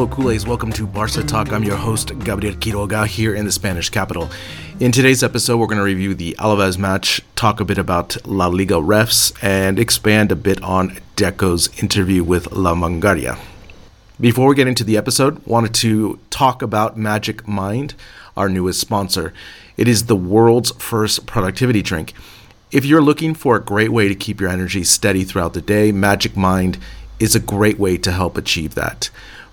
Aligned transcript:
Hello. 0.00 0.38
Welcome 0.46 0.72
to 0.72 0.86
Barca 0.86 1.22
Talk. 1.22 1.52
I'm 1.52 1.62
your 1.62 1.76
host, 1.76 2.18
Gabriel 2.20 2.54
Quiroga, 2.54 3.06
here 3.06 3.34
in 3.34 3.44
the 3.44 3.52
Spanish 3.52 3.90
capital. 3.90 4.30
In 4.80 4.92
today's 4.92 5.22
episode, 5.22 5.58
we're 5.58 5.66
going 5.66 5.76
to 5.76 5.84
review 5.84 6.14
the 6.14 6.34
Alaves 6.38 6.78
match, 6.78 7.20
talk 7.36 7.60
a 7.60 7.66
bit 7.66 7.76
about 7.76 8.16
La 8.26 8.46
Liga 8.46 8.76
refs, 8.76 9.36
and 9.42 9.78
expand 9.78 10.32
a 10.32 10.36
bit 10.36 10.62
on 10.62 10.98
Deco's 11.16 11.68
interview 11.82 12.24
with 12.24 12.50
La 12.50 12.74
Vanguardia. 12.74 13.38
Before 14.18 14.48
we 14.48 14.54
get 14.54 14.66
into 14.66 14.84
the 14.84 14.96
episode, 14.96 15.44
wanted 15.46 15.74
to 15.74 16.18
talk 16.30 16.62
about 16.62 16.96
Magic 16.96 17.46
Mind, 17.46 17.94
our 18.38 18.48
newest 18.48 18.80
sponsor. 18.80 19.34
It 19.76 19.86
is 19.86 20.06
the 20.06 20.16
world's 20.16 20.70
first 20.82 21.26
productivity 21.26 21.82
drink. 21.82 22.14
If 22.72 22.86
you're 22.86 23.02
looking 23.02 23.34
for 23.34 23.54
a 23.54 23.62
great 23.62 23.92
way 23.92 24.08
to 24.08 24.14
keep 24.14 24.40
your 24.40 24.48
energy 24.48 24.82
steady 24.82 25.24
throughout 25.24 25.52
the 25.52 25.60
day, 25.60 25.92
Magic 25.92 26.38
Mind 26.38 26.78
is 27.18 27.34
a 27.34 27.40
great 27.40 27.78
way 27.78 27.98
to 27.98 28.10
help 28.10 28.38
achieve 28.38 28.74
that. 28.76 29.10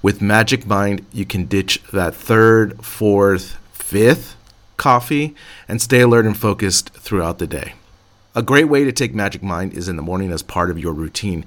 With 0.08 0.22
Magic 0.22 0.66
Mind, 0.66 1.06
you 1.12 1.26
can 1.26 1.48
ditch 1.48 1.84
that 1.92 2.16
third, 2.16 2.82
fourth, 2.82 3.58
fifth 3.74 4.38
coffee 4.78 5.36
and 5.68 5.82
stay 5.82 6.00
alert 6.00 6.26
and 6.26 6.38
focused 6.38 6.92
throughout 6.92 7.40
the 7.40 7.46
day. 7.46 7.74
A 8.34 8.42
great 8.42 8.70
way 8.70 8.86
to 8.86 8.94
take 8.94 9.14
Magic 9.14 9.44
Mind 9.44 9.74
is 9.74 9.90
in 9.90 9.98
the 9.98 10.02
morning 10.02 10.32
as 10.32 10.42
part 10.42 10.72
of 10.72 10.80
your 10.80 10.94
routine. 10.94 11.44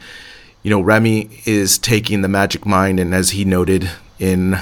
You 0.62 0.68
know, 0.68 0.82
Remy 0.82 1.30
is 1.46 1.78
taking 1.78 2.20
the 2.20 2.28
Magic 2.28 2.66
Mind, 2.66 3.00
and 3.00 3.14
as 3.14 3.30
he 3.30 3.46
noted 3.46 3.90
in 4.18 4.58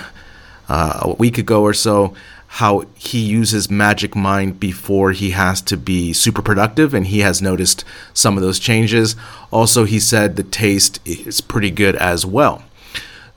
uh, 0.68 1.00
a 1.02 1.14
week 1.14 1.36
ago 1.36 1.62
or 1.62 1.74
so, 1.74 2.14
how 2.46 2.84
he 2.94 3.18
uses 3.18 3.68
Magic 3.68 4.14
Mind 4.14 4.60
before 4.60 5.10
he 5.10 5.32
has 5.32 5.60
to 5.62 5.76
be 5.76 6.12
super 6.12 6.40
productive, 6.40 6.94
and 6.94 7.08
he 7.08 7.18
has 7.18 7.42
noticed 7.42 7.84
some 8.14 8.36
of 8.36 8.44
those 8.44 8.60
changes. 8.60 9.16
Also, 9.50 9.84
he 9.86 9.98
said 9.98 10.36
the 10.36 10.44
taste 10.44 11.00
is 11.04 11.40
pretty 11.40 11.72
good 11.72 11.96
as 11.96 12.24
well. 12.24 12.62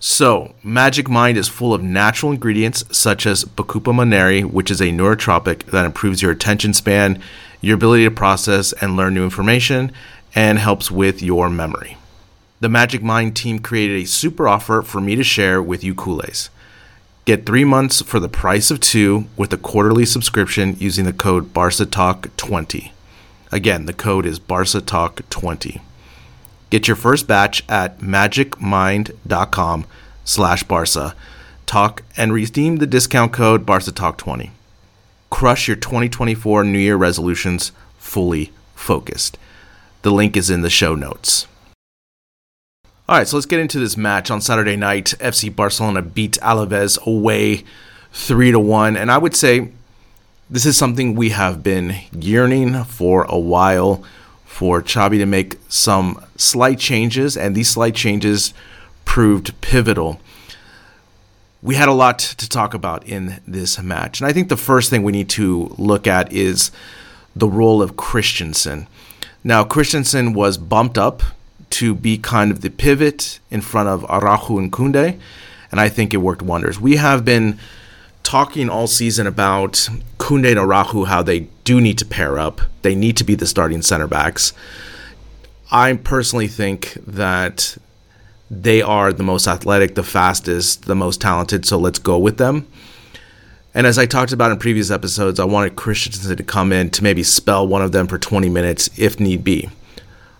So, 0.04 0.56
Magic 0.64 1.08
Mind 1.08 1.38
is 1.38 1.48
full 1.48 1.76
of 1.76 1.84
natural 1.84 2.32
ingredients 2.32 2.84
such 2.92 3.28
as 3.28 3.46
Bacopa 3.46 3.94
monnieri, 3.94 4.44
which 4.44 4.72
is 4.72 4.82
a 4.82 4.86
neurotropic 4.86 5.66
that 5.66 5.86
improves 5.86 6.24
your 6.24 6.32
attention 6.32 6.74
span, 6.74 7.22
your 7.62 7.76
ability 7.76 8.06
to 8.06 8.10
process 8.10 8.74
and 8.74 8.98
learn 8.98 9.14
new 9.14 9.24
information, 9.24 9.92
and 10.34 10.58
helps 10.58 10.90
with 10.90 11.22
your 11.22 11.52
memory. 11.52 11.98
The 12.62 12.70
Magic 12.70 13.04
Mind 13.04 13.36
team 13.36 13.60
created 13.60 14.02
a 14.02 14.08
super 14.08 14.48
offer 14.48 14.82
for 14.82 15.00
me 15.00 15.16
to 15.16 15.24
share 15.24 15.62
with 15.62 15.84
you 15.84 15.94
culés. 15.94 16.50
Get 17.26 17.46
three 17.46 17.64
months 17.64 18.02
for 18.02 18.20
the 18.20 18.28
price 18.28 18.72
of 18.72 18.80
two 18.80 19.26
with 19.38 19.54
a 19.54 19.58
quarterly 19.58 20.08
subscription 20.08 20.78
using 20.80 21.06
the 21.06 21.14
code 21.14 21.54
BarcaTalk20. 21.54 22.90
Again, 23.52 23.86
the 23.86 23.94
code 23.94 24.26
is 24.26 24.40
BarcaTalk20. 24.40 25.80
Get 26.72 26.88
your 26.88 26.96
first 26.96 27.28
batch 27.28 27.64
at 27.68 28.00
magicmind.com 28.00 29.86
slash 30.24 30.64
Barca. 30.64 31.16
Talk 31.66 32.04
and 32.16 32.34
redeem 32.34 32.78
the 32.78 32.88
discount 32.88 33.34
code 33.34 33.66
BarcaTalk20. 33.66 34.52
Crush 35.30 35.68
your 35.68 35.76
2024 35.76 36.64
New 36.64 36.80
Year 36.80 36.96
resolutions 36.96 37.74
fully 38.00 38.54
focused. 38.74 39.38
The 40.02 40.12
link 40.12 40.38
is 40.38 40.50
in 40.50 40.62
the 40.62 40.70
show 40.70 40.96
notes. 40.96 41.46
All 43.10 43.18
right, 43.18 43.28
so 43.28 43.36
let's 43.36 43.46
get 43.46 43.60
into 43.60 43.78
this 43.78 43.98
match 43.98 44.32
on 44.32 44.40
Saturday 44.40 44.78
night. 44.78 45.14
FC 45.20 45.54
Barcelona 45.54 46.02
beat 46.02 46.38
Alaves 46.42 46.98
away 47.06 47.66
3 48.14 48.52
to 48.52 48.60
1, 48.60 48.96
and 48.96 49.12
I 49.12 49.18
would 49.18 49.36
say 49.36 49.72
this 50.50 50.66
is 50.66 50.78
something 50.78 51.16
we 51.16 51.32
have 51.32 51.64
been 51.64 51.96
yearning 52.14 52.86
for 52.86 53.26
a 53.26 53.38
while 53.38 54.06
for 54.46 54.82
Xavi 54.82 55.18
to 55.18 55.26
make 55.26 55.58
some 55.68 56.24
slight 56.42 56.80
changes, 56.80 57.38
and 57.38 57.56
these 57.56 57.70
slight 57.70 57.96
changes 57.96 58.54
proved 59.06 59.60
pivotal. 59.62 60.20
We 61.62 61.76
had 61.76 61.88
a 61.88 61.94
lot 61.94 62.18
to 62.20 62.50
talk 62.50 62.74
about 62.74 63.06
in 63.08 63.40
this 63.48 63.80
match, 63.82 64.20
and 64.20 64.28
I 64.28 64.34
think 64.34 64.50
the 64.50 64.58
first 64.58 64.90
thing 64.90 65.04
we 65.04 65.12
need 65.12 65.30
to 65.30 65.74
look 65.78 66.08
at 66.08 66.32
is 66.34 66.72
the 67.36 67.48
role 67.48 67.82
of 67.82 67.96
Christensen. 67.96 68.88
Now, 69.44 69.64
Christensen 69.64 70.34
was 70.34 70.58
bumped 70.58 70.98
up 70.98 71.24
to 71.72 71.96
be 71.96 72.18
kind 72.18 72.52
of 72.52 72.62
the 72.62 72.70
pivot 72.70 73.40
in 73.50 73.62
front 73.62 73.90
of 73.90 74.04
Araujo 74.06 74.58
and 74.58 74.72
Kunde, 74.72 75.20
and 75.72 75.80
I 75.80 75.88
think 75.88 76.14
it 76.14 76.18
worked 76.18 76.42
wonders. 76.42 76.80
We 76.80 76.98
have 76.98 77.24
been 77.24 77.58
talking 78.24 78.70
all 78.70 78.88
season 78.88 79.26
about 79.26 79.88
Kunde 80.18 80.50
and 80.50 80.60
Araujo, 80.60 81.06
how 81.06 81.24
they 81.24 81.42
do 81.64 81.80
need 81.80 81.98
to 82.00 82.06
pair 82.06 82.38
up. 82.38 82.62
They 82.82 82.96
need 82.96 83.18
to 83.18 83.24
be 83.24 83.36
the 83.36 83.48
starting 83.48 83.82
center 83.82 84.08
backs. 84.08 84.54
I 85.72 85.94
personally 85.94 86.48
think 86.48 86.94
that 87.08 87.78
they 88.50 88.82
are 88.82 89.14
the 89.14 89.24
most 89.24 89.48
athletic, 89.48 89.96
the 89.96 90.04
fastest, 90.04 90.86
the 90.86 90.96
most 90.96 91.22
talented, 91.22 91.66
so 91.66 91.78
let's 91.78 92.00
go 92.00 92.18
with 92.18 92.38
them. 92.38 92.68
And 93.74 93.88
as 93.88 93.98
I 93.98 94.06
talked 94.06 94.34
about 94.34 94.52
in 94.52 94.60
previous 94.60 94.92
episodes, 94.92 95.40
I 95.40 95.46
wanted 95.46 95.78
Christensen 95.78 96.36
to 96.36 96.44
come 96.44 96.74
in 96.74 96.90
to 96.90 97.04
maybe 97.04 97.24
spell 97.24 97.66
one 97.66 97.82
of 97.82 97.94
them 97.94 98.08
for 98.08 98.20
20 98.20 98.50
minutes 98.50 98.90
if 99.00 99.20
need 99.20 99.46
be. 99.46 99.70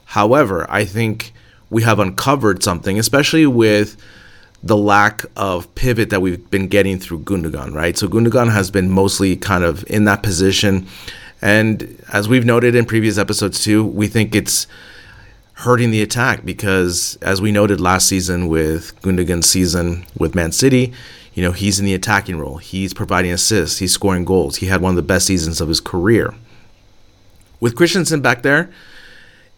However, 0.04 0.70
I 0.70 0.84
think 0.84 1.32
we 1.70 1.84
have 1.84 2.00
uncovered 2.00 2.62
something, 2.62 3.00
especially 3.00 3.48
with 3.48 3.96
the 4.62 4.76
lack 4.76 5.24
of 5.38 5.74
pivot 5.76 6.10
that 6.10 6.22
we've 6.22 6.52
been 6.52 6.68
getting 6.68 7.00
through 7.00 7.20
Gundogan, 7.20 7.74
right? 7.74 7.98
So 7.98 8.10
Gundogan 8.10 8.52
has 8.52 8.70
been 8.70 8.92
mostly 8.92 9.38
kind 9.38 9.64
of 9.64 9.90
in 9.90 10.04
that 10.04 10.22
position. 10.22 10.86
And 11.42 12.04
as 12.12 12.28
we've 12.28 12.46
noted 12.46 12.76
in 12.76 12.84
previous 12.84 13.18
episodes 13.18 13.64
too, 13.64 13.86
we 13.86 14.08
think 14.08 14.36
it's 14.36 14.68
hurting 15.62 15.92
the 15.92 16.02
attack 16.02 16.44
because 16.46 17.18
as 17.22 17.42
we 17.42 17.52
noted 17.52 17.80
last 17.80 18.08
season 18.08 18.48
with 18.48 19.00
Gundogan's 19.02 19.50
season 19.50 20.06
with 20.18 20.36
Man 20.36 20.52
City, 20.52 20.94
you 21.34 21.44
know, 21.44 21.52
he's 21.52 21.80
in 21.80 21.86
the 21.86 21.94
attacking 21.94 22.38
role. 22.38 22.58
He's 22.58 22.94
providing 22.94 23.32
assists, 23.32 23.80
he's 23.80 23.94
scoring 23.94 24.26
goals. 24.26 24.58
He 24.58 24.68
had 24.68 24.82
one 24.82 24.92
of 24.92 24.96
the 24.96 25.02
best 25.02 25.28
seasons 25.28 25.62
of 25.62 25.68
his 25.68 25.80
career. 25.80 26.34
With 27.60 27.76
Christensen 27.76 28.22
back 28.22 28.42
there, 28.42 28.72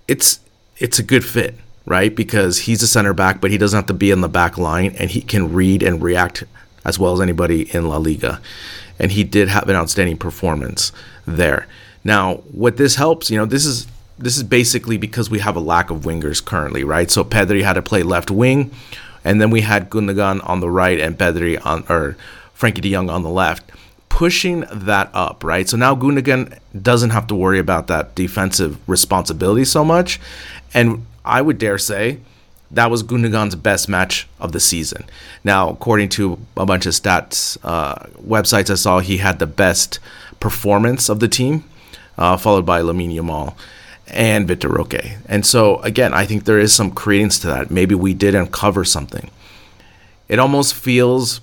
it's 0.08 0.40
it's 0.78 1.00
a 1.00 1.04
good 1.04 1.26
fit 1.26 1.56
right? 1.86 2.16
Because 2.16 2.60
he's 2.60 2.82
a 2.82 2.88
center 2.88 3.14
back, 3.14 3.42
but 3.42 3.52
he 3.52 3.58
doesn't 3.58 3.78
have 3.78 3.88
to 3.88 3.94
be 3.94 4.12
in 4.12 4.22
the 4.22 4.30
back 4.30 4.58
line 4.58 4.96
and 4.98 5.10
he 5.10 5.22
can 5.22 5.54
read 5.54 5.84
and 5.84 6.02
react 6.02 6.44
as 6.86 7.00
well 7.00 7.14
as 7.14 7.22
anybody 7.22 7.74
in 7.76 7.88
La 7.88 7.98
Liga. 7.98 8.42
And 9.00 9.12
he 9.12 9.24
did 9.24 9.50
have 9.50 9.68
an 9.70 9.76
outstanding 9.76 10.18
performance 10.18 10.92
there. 11.26 11.68
Now, 12.04 12.36
what 12.52 12.78
this 12.78 12.96
helps, 12.96 13.30
you 13.30 13.38
know, 13.38 13.46
this 13.46 13.66
is 13.66 13.88
this 14.18 14.38
is 14.38 14.44
basically 14.44 14.98
because 14.98 15.30
we 15.30 15.40
have 15.40 15.56
a 15.56 15.60
lack 15.60 15.90
of 15.90 16.02
wingers 16.02 16.44
currently, 16.44 16.84
right? 16.84 17.10
So 17.10 17.24
Pedri 17.24 17.64
had 17.64 17.74
to 17.74 17.82
play 17.82 18.04
left 18.04 18.30
wing, 18.30 18.72
and 19.24 19.42
then 19.42 19.50
we 19.50 19.62
had 19.62 19.90
Gundogan 19.90 20.48
on 20.48 20.60
the 20.60 20.70
right 20.70 21.00
and 21.00 21.18
Pedri 21.18 21.64
on 21.66 21.84
or 21.90 22.16
Frenkie 22.58 22.82
De 22.82 22.92
Jong 22.92 23.10
on 23.10 23.24
the 23.24 23.30
left, 23.30 23.72
pushing 24.10 24.66
that 24.72 25.10
up, 25.14 25.44
right? 25.44 25.68
So 25.68 25.78
now 25.78 25.96
Gundogan 25.96 26.58
doesn't 26.80 27.10
have 27.10 27.28
to 27.28 27.36
worry 27.36 27.60
about 27.60 27.88
that 27.88 28.16
defensive 28.16 28.78
responsibility 28.88 29.66
so 29.66 29.84
much, 29.84 30.20
and 30.74 31.06
I 31.26 31.42
would 31.42 31.58
dare 31.58 31.78
say 31.78 32.20
that 32.72 32.90
was 32.90 33.04
Gundogan's 33.04 33.56
best 33.56 33.88
match 33.88 34.28
of 34.40 34.52
the 34.52 34.60
season. 34.60 35.06
Now, 35.44 35.70
according 35.70 36.10
to 36.10 36.40
a 36.58 36.66
bunch 36.66 36.86
of 36.86 36.94
stats 36.94 37.58
uh, 37.64 38.08
websites 38.26 38.70
I 38.70 38.76
saw, 38.76 39.00
he 39.00 39.18
had 39.18 39.40
the 39.40 39.48
best 39.48 40.00
performance 40.40 41.08
of 41.08 41.20
the 41.20 41.28
team, 41.28 41.64
uh, 42.18 42.38
followed 42.38 42.66
by 42.66 42.82
Lamine 42.82 43.16
Yamal 43.16 43.56
and 44.08 44.48
Vitor 44.48 44.70
Roque. 44.70 45.18
And 45.28 45.46
so, 45.46 45.78
again, 45.78 46.14
I 46.14 46.26
think 46.26 46.44
there 46.44 46.60
is 46.60 46.74
some 46.74 46.92
credence 46.92 47.40
to 47.40 47.48
that. 47.48 47.72
Maybe 47.72 47.96
we 47.96 48.14
did 48.14 48.36
uncover 48.36 48.84
something. 48.84 49.30
It 50.28 50.40
almost 50.40 50.74
feels, 50.74 51.42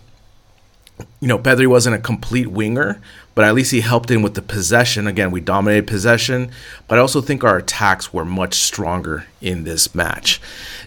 you 1.20 1.28
know, 1.28 1.38
Pedri 1.38 1.66
wasn't 1.66 1.96
a 1.96 2.00
complete 2.00 2.48
winger, 2.48 3.00
but 3.34 3.44
at 3.44 3.54
least 3.54 3.70
he 3.70 3.80
helped 3.80 4.10
in 4.10 4.22
with 4.22 4.34
the 4.34 4.42
possession. 4.42 5.06
Again, 5.06 5.30
we 5.30 5.40
dominated 5.40 5.86
possession, 5.86 6.50
but 6.88 6.98
I 6.98 7.00
also 7.00 7.20
think 7.20 7.44
our 7.44 7.58
attacks 7.58 8.12
were 8.12 8.24
much 8.24 8.54
stronger 8.54 9.26
in 9.40 9.64
this 9.64 9.94
match. 9.94 10.40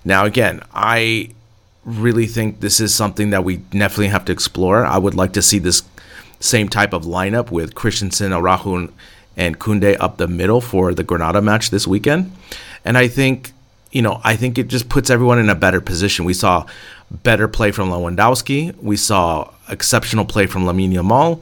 Now, 0.05 0.25
again, 0.25 0.61
I 0.73 1.31
really 1.85 2.27
think 2.27 2.59
this 2.59 2.79
is 2.79 2.93
something 2.93 3.31
that 3.31 3.43
we 3.43 3.57
definitely 3.57 4.07
have 4.07 4.25
to 4.25 4.31
explore. 4.31 4.85
I 4.85 4.97
would 4.97 5.15
like 5.15 5.33
to 5.33 5.41
see 5.41 5.59
this 5.59 5.83
same 6.39 6.67
type 6.69 6.93
of 6.93 7.03
lineup 7.03 7.51
with 7.51 7.75
Christensen, 7.75 8.33
Araujo, 8.33 8.89
and 9.35 9.59
Kunde 9.59 9.97
up 9.99 10.17
the 10.17 10.27
middle 10.27 10.61
for 10.61 10.93
the 10.93 11.03
Granada 11.03 11.41
match 11.41 11.69
this 11.69 11.87
weekend. 11.87 12.31
And 12.85 12.97
I 12.97 13.07
think, 13.07 13.51
you 13.91 14.01
know, 14.01 14.21
I 14.23 14.35
think 14.35 14.57
it 14.57 14.67
just 14.67 14.89
puts 14.89 15.09
everyone 15.09 15.39
in 15.39 15.49
a 15.49 15.55
better 15.55 15.81
position. 15.81 16.25
We 16.25 16.33
saw 16.33 16.65
better 17.11 17.47
play 17.47 17.71
from 17.71 17.89
Lewandowski. 17.89 18.75
We 18.81 18.97
saw 18.97 19.51
exceptional 19.69 20.25
play 20.25 20.45
from 20.45 20.65
Lamine 20.65 20.93
Yamal. 20.93 21.41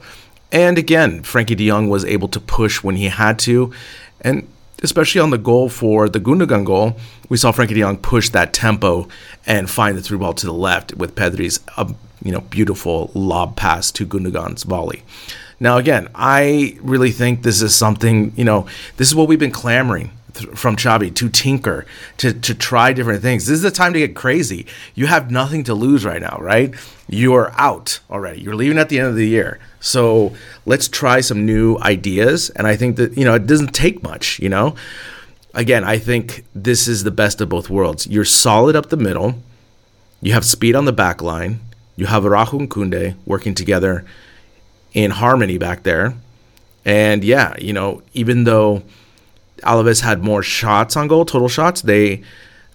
And 0.50 0.76
again, 0.76 1.22
Frenkie 1.22 1.56
de 1.56 1.68
Jong 1.68 1.88
was 1.88 2.04
able 2.04 2.28
to 2.28 2.40
push 2.40 2.82
when 2.82 2.96
he 2.96 3.06
had 3.06 3.38
to. 3.40 3.72
And 4.20 4.46
especially 4.82 5.20
on 5.20 5.30
the 5.30 5.38
goal 5.38 5.68
for 5.68 6.08
the 6.08 6.20
Gundogan 6.20 6.64
goal, 6.64 6.96
we 7.28 7.36
saw 7.36 7.52
Frenkie 7.52 7.74
de 7.74 7.80
Jong 7.80 7.96
push 7.96 8.28
that 8.30 8.52
tempo 8.52 9.08
and 9.46 9.70
find 9.70 9.96
the 9.96 10.02
through 10.02 10.18
ball 10.18 10.34
to 10.34 10.46
the 10.46 10.52
left 10.52 10.94
with 10.94 11.14
Pedri's 11.14 11.60
uh, 11.76 11.90
you 12.22 12.30
know 12.30 12.40
beautiful 12.40 13.10
lob 13.14 13.56
pass 13.56 13.90
to 13.92 14.06
Gundogan's 14.06 14.64
volley. 14.64 15.02
Now, 15.62 15.78
again, 15.78 16.08
I 16.12 16.76
really 16.80 17.12
think 17.12 17.44
this 17.44 17.62
is 17.62 17.72
something, 17.72 18.32
you 18.34 18.44
know, 18.44 18.66
this 18.96 19.06
is 19.06 19.14
what 19.14 19.28
we've 19.28 19.38
been 19.38 19.52
clamoring 19.52 20.10
from 20.56 20.74
Xavi 20.74 21.14
to 21.14 21.28
tinker, 21.28 21.86
to, 22.16 22.32
to 22.32 22.52
try 22.52 22.92
different 22.92 23.22
things. 23.22 23.46
This 23.46 23.58
is 23.58 23.62
the 23.62 23.70
time 23.70 23.92
to 23.92 24.00
get 24.00 24.16
crazy. 24.16 24.66
You 24.96 25.06
have 25.06 25.30
nothing 25.30 25.62
to 25.64 25.74
lose 25.74 26.04
right 26.04 26.20
now, 26.20 26.36
right? 26.40 26.74
You're 27.08 27.52
out 27.56 28.00
already. 28.10 28.40
You're 28.40 28.56
leaving 28.56 28.76
at 28.76 28.88
the 28.88 28.98
end 28.98 29.06
of 29.06 29.14
the 29.14 29.28
year. 29.28 29.60
So 29.78 30.34
let's 30.66 30.88
try 30.88 31.20
some 31.20 31.46
new 31.46 31.78
ideas. 31.78 32.50
And 32.50 32.66
I 32.66 32.74
think 32.74 32.96
that, 32.96 33.16
you 33.16 33.24
know, 33.24 33.34
it 33.34 33.46
doesn't 33.46 33.72
take 33.72 34.02
much, 34.02 34.40
you 34.40 34.48
know? 34.48 34.74
Again, 35.54 35.84
I 35.84 35.96
think 35.96 36.44
this 36.56 36.88
is 36.88 37.04
the 37.04 37.12
best 37.12 37.40
of 37.40 37.50
both 37.50 37.70
worlds. 37.70 38.08
You're 38.08 38.24
solid 38.24 38.74
up 38.74 38.88
the 38.88 38.96
middle, 38.96 39.36
you 40.20 40.32
have 40.32 40.44
speed 40.44 40.74
on 40.74 40.86
the 40.86 40.92
back 40.92 41.22
line, 41.22 41.60
you 41.94 42.06
have 42.06 42.26
Araujo 42.26 42.58
and 42.58 42.68
Koundé 42.68 43.14
working 43.26 43.54
together 43.54 44.04
in 44.92 45.10
harmony 45.10 45.58
back 45.58 45.82
there. 45.82 46.14
And 46.84 47.22
yeah, 47.22 47.54
you 47.58 47.72
know, 47.72 48.02
even 48.12 48.44
though 48.44 48.82
Alaves 49.62 50.00
had 50.00 50.22
more 50.22 50.42
shots 50.42 50.96
on 50.96 51.08
goal, 51.08 51.24
total 51.24 51.48
shots, 51.48 51.82
they 51.82 52.22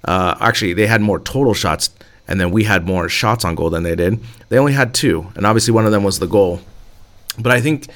uh, 0.06 0.36
actually 0.40 0.74
they 0.74 0.88
had 0.88 1.02
more 1.02 1.20
total 1.20 1.54
shots, 1.54 1.90
and 2.28 2.40
then 2.40 2.52
we 2.52 2.64
had 2.64 2.86
more 2.86 3.10
shots 3.10 3.44
on 3.44 3.56
goal 3.56 3.70
than 3.70 3.84
they 3.84 3.96
did. 3.96 4.20
They 4.50 4.58
only 4.58 4.74
had 4.74 4.94
two, 4.94 5.28
and 5.36 5.46
obviously 5.46 5.74
one 5.74 5.86
of 5.86 5.92
them 5.92 6.04
was 6.04 6.20
the 6.20 6.28
goal. 6.28 6.62
But 7.38 7.52
I 7.52 7.62
think 7.62 7.88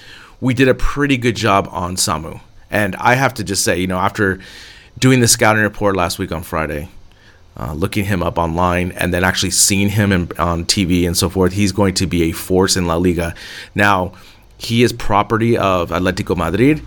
we 0.41 0.53
did 0.53 0.67
a 0.67 0.73
pretty 0.73 1.17
good 1.17 1.35
job 1.35 1.67
on 1.71 1.95
Samu, 1.95 2.41
and 2.69 2.95
I 2.97 3.15
have 3.15 3.33
to 3.35 3.43
just 3.43 3.63
say, 3.63 3.79
you 3.79 3.87
know, 3.87 3.99
after 3.99 4.39
doing 4.99 5.21
the 5.21 5.27
scouting 5.27 5.63
report 5.63 5.95
last 5.95 6.19
week 6.19 6.31
on 6.31 6.43
Friday, 6.43 6.89
uh, 7.57 7.73
looking 7.73 8.05
him 8.05 8.23
up 8.23 8.37
online 8.37 8.91
and 8.93 9.13
then 9.13 9.23
actually 9.23 9.51
seeing 9.51 9.89
him 9.89 10.11
in, 10.11 10.31
on 10.39 10.65
TV 10.65 11.05
and 11.05 11.17
so 11.17 11.29
forth, 11.29 11.53
he's 11.53 11.71
going 11.71 11.93
to 11.95 12.07
be 12.07 12.23
a 12.23 12.31
force 12.31 12.77
in 12.77 12.85
La 12.85 12.95
Liga. 12.95 13.35
Now, 13.75 14.13
he 14.57 14.83
is 14.83 14.93
property 14.93 15.57
of 15.57 15.89
Atletico 15.89 16.37
Madrid, 16.37 16.81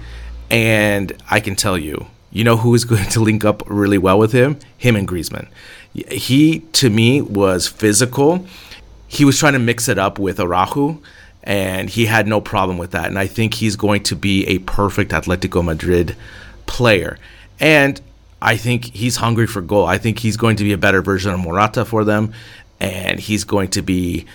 and 0.50 1.12
I 1.31 1.40
can 1.40 1.56
tell 1.56 1.76
you, 1.76 2.06
you 2.31 2.44
know 2.44 2.56
who 2.56 2.75
is 2.75 2.84
going 2.93 3.08
to 3.11 3.20
link 3.20 3.44
up 3.44 3.62
really 3.66 3.99
well 3.99 4.19
with 4.19 4.32
him? 4.32 4.58
Him 4.78 4.96
and 4.96 5.06
Griezmann. 5.06 5.49
He, 5.93 6.61
to 6.72 6.90
me, 6.90 7.20
was 7.20 7.69
physical. 7.69 8.46
He 9.06 9.25
was 9.25 9.38
trying 9.38 9.52
to 9.52 9.58
mix 9.58 9.88
it 9.88 9.99
up 9.99 10.19
with 10.19 10.40
Araujo, 10.40 11.00
and 11.43 11.88
he 11.90 12.06
had 12.06 12.26
no 12.26 12.40
problem 12.40 12.78
with 12.78 12.90
that. 12.93 13.06
And 13.06 13.19
I 13.19 13.26
think 13.26 13.55
he's 13.55 13.76
going 13.76 14.02
to 14.05 14.16
be 14.16 14.46
a 14.46 14.58
perfect 14.61 15.12
Atletico 15.12 15.64
Madrid 15.64 16.16
player. 16.66 17.19
And 17.61 18.00
I 18.44 18.58
think 18.58 18.85
he's 18.94 19.17
hungry 19.17 19.46
for 19.46 19.62
goal. 19.62 19.87
I 19.87 19.96
think 19.96 20.19
he's 20.19 20.37
going 20.37 20.56
to 20.56 20.64
be 20.64 20.73
a 20.73 20.79
better 20.79 21.00
version 21.00 21.32
of 21.32 21.41
Morata 21.41 21.85
for 21.87 22.05
them, 22.05 22.35
and 22.79 23.19
he's 23.19 23.43
going 23.43 23.69
to 23.70 23.81
be, 23.81 24.26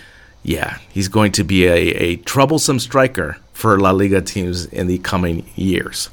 yeah, 0.42 0.78
he's 0.90 1.06
going 1.06 1.30
to 1.32 1.44
be 1.44 1.66
a, 1.66 1.76
a 1.76 2.16
troublesome 2.16 2.80
striker 2.80 3.38
for 3.52 3.78
La 3.78 3.92
Liga 3.92 4.20
teams 4.20 4.66
in 4.66 4.88
the 4.88 4.98
coming 4.98 5.48
years. 5.54 6.10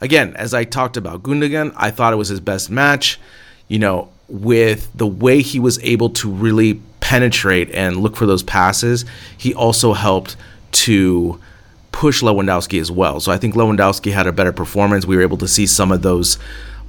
Again, 0.00 0.34
as 0.36 0.54
I 0.54 0.64
talked 0.64 0.96
about 0.96 1.24
Gundogan, 1.24 1.74
I 1.76 1.90
thought 1.90 2.12
it 2.12 2.16
was 2.16 2.28
his 2.28 2.40
best 2.40 2.70
match. 2.70 3.18
You 3.66 3.80
know, 3.80 4.08
with 4.28 4.88
the 4.94 5.06
way 5.06 5.42
he 5.42 5.58
was 5.58 5.78
able 5.80 6.10
to 6.10 6.30
really 6.30 6.80
penetrate 7.00 7.70
and 7.72 7.96
look 7.96 8.16
for 8.16 8.26
those 8.26 8.44
passes, 8.44 9.04
he 9.36 9.52
also 9.52 9.94
helped 9.94 10.36
to 10.72 11.40
push 11.90 12.22
Lewandowski 12.22 12.80
as 12.80 12.90
well. 12.90 13.18
So 13.18 13.32
I 13.32 13.36
think 13.36 13.56
Lewandowski 13.56 14.12
had 14.12 14.28
a 14.28 14.32
better 14.32 14.52
performance. 14.52 15.06
We 15.06 15.16
were 15.16 15.22
able 15.22 15.38
to 15.38 15.48
see 15.48 15.66
some 15.66 15.90
of 15.90 16.02
those 16.02 16.38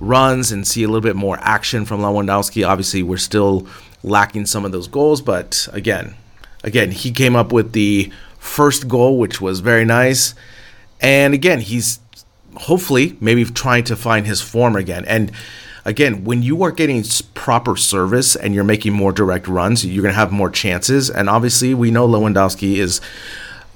runs 0.02 0.52
and 0.52 0.68
see 0.68 0.84
a 0.84 0.88
little 0.88 1.02
bit 1.02 1.16
more 1.16 1.38
action 1.42 1.86
from 1.86 2.02
Lewandowski. 2.02 2.68
Obviously, 2.68 3.04
we're 3.04 3.18
still 3.18 3.68
lacking 4.04 4.48
some 4.48 4.66
of 4.66 4.72
those 4.72 4.88
goals, 4.88 5.22
but 5.22 5.68
again, 5.72 6.16
again, 6.64 6.92
he 6.92 7.12
came 7.12 7.36
up 7.36 7.54
with 7.54 7.74
the 7.74 8.12
first 8.40 8.88
goal, 8.88 9.18
which 9.20 9.40
was 9.40 9.60
very 9.60 9.86
nice. 9.86 10.34
And 11.00 11.34
again, 11.34 11.62
he's 11.62 12.00
hopefully 12.56 13.16
maybe 13.22 13.46
trying 13.46 13.84
to 13.86 13.96
find 13.96 14.26
his 14.26 14.42
form 14.42 14.76
again. 14.76 15.06
And 15.06 15.32
again, 15.86 16.24
when 16.24 16.42
you 16.42 16.64
are 16.64 16.72
getting 16.72 17.04
proper 17.36 17.76
service 17.76 18.36
and 18.36 18.54
you're 18.54 18.64
making 18.64 18.94
more 18.94 19.12
direct 19.12 19.48
runs, 19.48 19.86
you're 19.86 20.02
going 20.02 20.14
to 20.14 20.20
have 20.20 20.32
more 20.32 20.50
chances. 20.50 21.10
And 21.10 21.30
obviously, 21.30 21.74
we 21.74 21.92
know 21.92 22.08
Lewandowski 22.08 22.78
is 22.78 23.02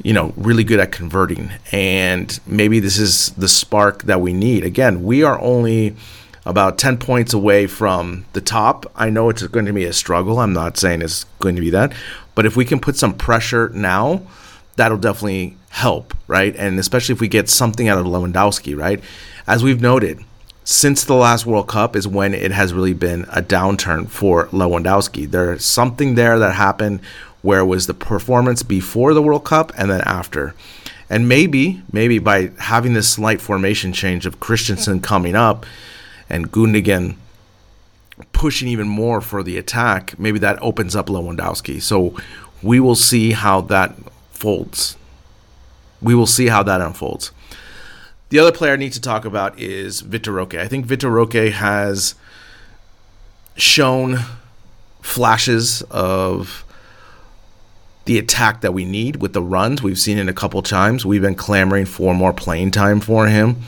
you 0.04 0.14
know, 0.14 0.34
really 0.36 0.64
good 0.64 0.80
at 0.80 0.92
converting. 0.92 1.52
And 1.72 2.40
maybe 2.46 2.80
this 2.80 2.98
is 2.98 3.30
the 3.32 3.48
spark 3.48 4.04
that 4.04 4.22
we 4.22 4.34
need. 4.34 4.64
Again, 4.64 5.04
we 5.04 5.24
are 5.24 5.40
only 5.40 5.96
about 6.46 6.78
10 6.78 6.98
points 6.98 7.34
away 7.34 7.66
from 7.66 8.26
the 8.34 8.42
top. 8.42 8.92
I 8.96 9.10
know 9.10 9.30
it's 9.30 9.46
going 9.48 9.66
to 9.66 9.74
be 9.74 9.86
a 9.86 9.94
struggle. 9.94 10.40
I'm 10.40 10.54
not 10.54 10.78
saying 10.78 11.02
it's 11.02 11.24
going 11.40 11.56
to 11.56 11.62
be 11.62 11.72
that. 11.72 11.94
But 12.36 12.46
if 12.46 12.56
we 12.56 12.66
can 12.66 12.80
put 12.80 12.98
some 12.98 13.14
pressure 13.14 13.70
now, 13.70 14.22
that'll 14.76 14.98
definitely 14.98 15.58
help, 15.70 16.14
right? 16.28 16.56
And 16.56 16.78
especially 16.80 17.14
if 17.14 17.22
we 17.22 17.28
get 17.28 17.50
something 17.50 17.88
out 17.88 17.98
of 17.98 18.06
Lewandowski, 18.06 18.78
right? 18.78 19.02
As 19.48 19.64
we've 19.64 19.82
noted, 19.82 20.24
since 20.64 21.04
the 21.04 21.14
last 21.14 21.46
World 21.46 21.68
Cup 21.68 21.96
is 21.96 22.08
when 22.08 22.34
it 22.34 22.52
has 22.52 22.74
really 22.74 22.94
been 22.94 23.24
a 23.26 23.42
downturn 23.42 24.10
for 24.10 24.48
Lewandowski. 24.48 25.30
There's 25.30 25.64
something 25.64 26.16
there 26.16 26.40
that 26.40 26.56
happened 26.56 27.02
where 27.46 27.64
was 27.64 27.86
the 27.86 27.94
performance 27.94 28.64
before 28.64 29.14
the 29.14 29.22
World 29.22 29.46
Cup 29.46 29.72
and 29.78 29.92
then 29.92 30.02
after. 30.02 30.56
And 31.10 31.30
maybe, 31.30 31.84
maybe 31.92 32.18
by 32.18 32.50
having 32.58 32.94
this 32.94 33.08
slight 33.08 33.40
formation 33.40 33.94
change 33.94 34.26
of 34.26 34.40
Christensen 34.40 35.00
coming 35.00 35.36
up 35.36 35.64
and 36.28 36.52
Gundogan 36.52 37.16
pushing 38.34 38.68
even 38.68 38.88
more 38.88 39.22
for 39.22 39.44
the 39.44 39.58
attack, 39.60 40.18
maybe 40.18 40.40
that 40.40 40.62
opens 40.62 40.96
up 40.96 41.06
Lewandowski. 41.06 41.80
So 41.80 42.18
we 42.64 42.80
will 42.80 42.96
see 42.96 43.34
how 43.34 43.62
that 43.62 43.96
folds. 44.32 44.98
We 46.02 46.16
will 46.16 46.26
see 46.26 46.48
how 46.48 46.64
that 46.64 46.82
unfolds. 46.82 47.32
The 48.30 48.40
other 48.40 48.52
player 48.52 48.74
I 48.74 48.78
need 48.78 48.94
to 48.94 49.02
talk 49.02 49.24
about 49.24 49.60
is 49.60 50.02
Vitor 50.02 50.34
Roque. 50.34 50.56
I 50.56 50.68
think 50.68 50.88
Vitor 50.88 51.12
Roque 51.12 51.54
has 51.54 52.16
shown 53.56 54.18
flashes 55.02 55.84
of 55.92 56.66
the 58.06 58.18
attack 58.20 58.62
that 58.62 58.74
we 58.74 58.86
need 58.86 59.18
with 59.18 59.34
the 59.34 59.42
runs. 59.42 59.82
We've 59.82 60.00
seen 60.00 60.18
it 60.18 60.30
a 60.30 60.34
couple 60.34 60.62
times. 60.62 61.06
We've 61.06 61.22
been 61.22 61.36
clamoring 61.36 61.86
for 61.86 62.14
more 62.14 62.34
playing 62.34 62.72
time 62.72 63.00
for 63.00 63.28
him. 63.28 63.62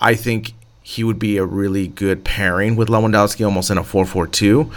I 0.00 0.14
think 0.14 0.54
he 0.82 1.04
would 1.04 1.18
be 1.18 1.36
a 1.36 1.44
really 1.44 1.86
good 1.86 2.24
pairing 2.24 2.74
with 2.74 2.88
Lewandowski, 2.88 3.44
almost 3.44 3.70
in 3.70 3.78
a 3.78 3.84
4 3.84 4.04
4 4.04 4.26
2. 4.26 4.70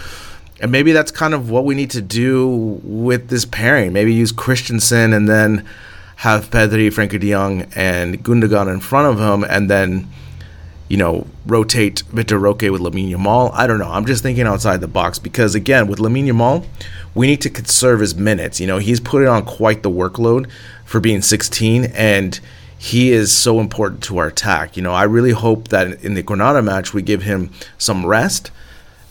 And 0.61 0.71
maybe 0.71 0.91
that's 0.91 1.11
kind 1.11 1.33
of 1.33 1.49
what 1.49 1.65
we 1.65 1.75
need 1.75 1.89
to 1.91 2.01
do 2.01 2.79
with 2.83 3.29
this 3.29 3.45
pairing. 3.45 3.91
Maybe 3.93 4.13
use 4.13 4.31
Christensen 4.31 5.11
and 5.11 5.27
then 5.27 5.65
have 6.17 6.49
Pedri, 6.51 6.87
Frenkie 6.87 7.19
de 7.19 7.31
Jong, 7.31 7.63
and 7.75 8.23
Gundogan 8.23 8.71
in 8.71 8.79
front 8.79 9.07
of 9.07 9.19
him, 9.19 9.43
and 9.49 9.69
then, 9.69 10.07
you 10.87 10.95
know, 10.95 11.27
rotate 11.45 12.03
Vitor 12.13 12.39
Roque 12.39 12.61
with 12.61 12.79
Lamine 12.79 13.09
Yamal. 13.09 13.51
I 13.53 13.67
don't 13.67 13.79
know. 13.79 13.89
I'm 13.89 14.05
just 14.05 14.23
thinking 14.23 14.45
outside 14.45 14.79
the 14.79 14.87
box 14.87 15.19
because, 15.19 15.55
again, 15.55 15.87
with 15.87 15.99
Lamine 15.99 16.27
Yamal, 16.27 16.65
we 17.15 17.27
need 17.27 17.41
to 17.41 17.49
conserve 17.49 17.99
his 17.99 18.15
minutes. 18.15 18.59
You 18.59 18.67
know, 18.67 18.77
he's 18.77 18.99
put 18.99 19.25
on 19.25 19.45
quite 19.45 19.83
the 19.83 19.89
workload 19.89 20.49
for 20.85 20.99
being 20.99 21.21
16, 21.21 21.85
and 21.85 22.39
he 22.77 23.11
is 23.11 23.31
so 23.31 23.59
important 23.59 24.03
to 24.03 24.17
our 24.17 24.27
attack. 24.27 24.75
You 24.75 24.83
know, 24.83 24.91
I 24.93 25.03
really 25.03 25.31
hope 25.31 25.69
that 25.69 26.03
in 26.03 26.15
the 26.15 26.23
Granada 26.23 26.61
match 26.61 26.93
we 26.93 27.01
give 27.01 27.23
him 27.23 27.51
some 27.77 28.05
rest 28.05 28.51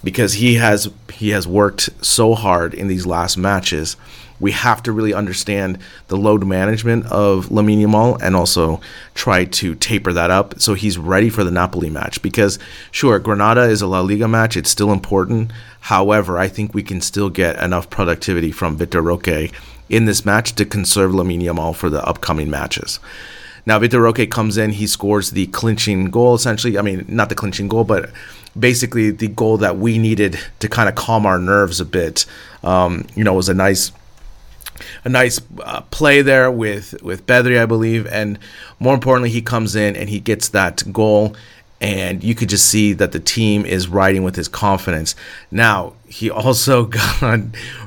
because 0.04 0.35
he 0.35 0.54
has 0.56 0.90
he 1.12 1.30
has 1.30 1.47
worked 1.47 1.88
so 2.04 2.35
hard 2.35 2.75
in 2.75 2.88
these 2.88 3.06
last 3.06 3.37
matches 3.37 3.97
we 4.42 4.52
have 4.52 4.82
to 4.82 4.92
really 4.92 5.14
understand 5.14 5.78
the 6.08 6.16
load 6.16 6.44
management 6.44 7.06
of 7.06 7.46
Lamine 7.46 7.80
Yamal 7.80 8.20
and 8.20 8.37
also 8.37 8.80
try 9.14 9.44
to 9.46 9.75
taper 9.76 10.12
that 10.12 10.30
up 10.30 10.61
so 10.61 10.75
he's 10.75 10.99
ready 10.99 11.30
for 11.30 11.44
the 11.44 11.50
Napoli 11.50 11.88
match. 11.88 12.20
Because 12.20 12.58
sure, 12.90 13.18
Granada 13.18 13.62
is 13.62 13.80
a 13.80 13.87
La 13.87 14.00
Liga 14.00 14.28
match; 14.28 14.56
it's 14.56 14.70
still 14.70 14.92
important. 14.92 15.52
However, 15.80 16.38
I 16.38 16.49
think 16.49 16.75
we 16.75 16.82
can 16.82 17.00
still 17.00 17.30
get 17.30 17.56
enough 17.62 17.88
productivity 17.88 18.52
from 18.52 18.76
Vitor 18.76 19.02
Roque 19.02 19.52
in 19.88 20.04
this 20.04 20.25
match 20.26 20.54
to 20.56 20.64
conserve 20.64 21.12
Lamine 21.12 21.42
Yamal 21.42 21.75
for 21.75 21.88
the 21.88 22.04
upcoming 22.04 22.50
matches. 22.50 22.99
Now, 23.64 23.78
Vitor 23.78 24.00
Roque 24.00 24.28
comes 24.28 24.56
in, 24.56 24.72
he 24.72 24.88
scores 24.88 25.30
the 25.30 25.46
clinching 25.49 26.11
goal, 26.11 26.34
essentially. 26.34 26.76
I 26.78 26.82
mean, 26.82 27.04
not 27.08 27.28
the 27.28 27.37
clinching 27.37 27.68
goal, 27.68 27.84
but 27.84 28.11
basically 28.58 29.11
the 29.11 29.28
goal 29.28 29.56
that 29.58 29.78
we 29.78 29.99
needed 29.99 30.38
to 30.58 30.68
kind 30.68 30.88
of 30.88 30.96
calm 30.96 31.26
our 31.26 31.38
nerves 31.38 31.80
a 31.80 31.84
bit. 31.84 32.26
Um, 32.64 33.06
you 33.14 33.22
know, 33.22 33.34
was 33.34 33.49
a 33.49 33.54
nice 33.54 33.92
a 35.04 35.08
nice 35.08 35.40
uh, 35.62 35.82
play 35.82 36.22
there 36.22 36.50
with 36.50 37.00
with 37.02 37.26
Pedri, 37.26 37.60
I 37.60 37.66
believe, 37.66 38.06
and 38.06 38.38
more 38.78 38.94
importantly, 38.94 39.30
he 39.30 39.42
comes 39.42 39.76
in 39.76 39.96
and 39.96 40.08
he 40.08 40.20
gets 40.20 40.48
that 40.50 40.82
goal, 40.92 41.36
and 41.80 42.22
you 42.22 42.34
could 42.34 42.48
just 42.48 42.66
see 42.66 42.92
that 42.94 43.12
the 43.12 43.18
team 43.18 43.66
is 43.66 43.88
riding 43.88 44.22
with 44.22 44.36
his 44.36 44.48
confidence. 44.48 45.14
Now 45.50 45.94
he 46.06 46.30
also 46.30 46.84
got 47.20 47.40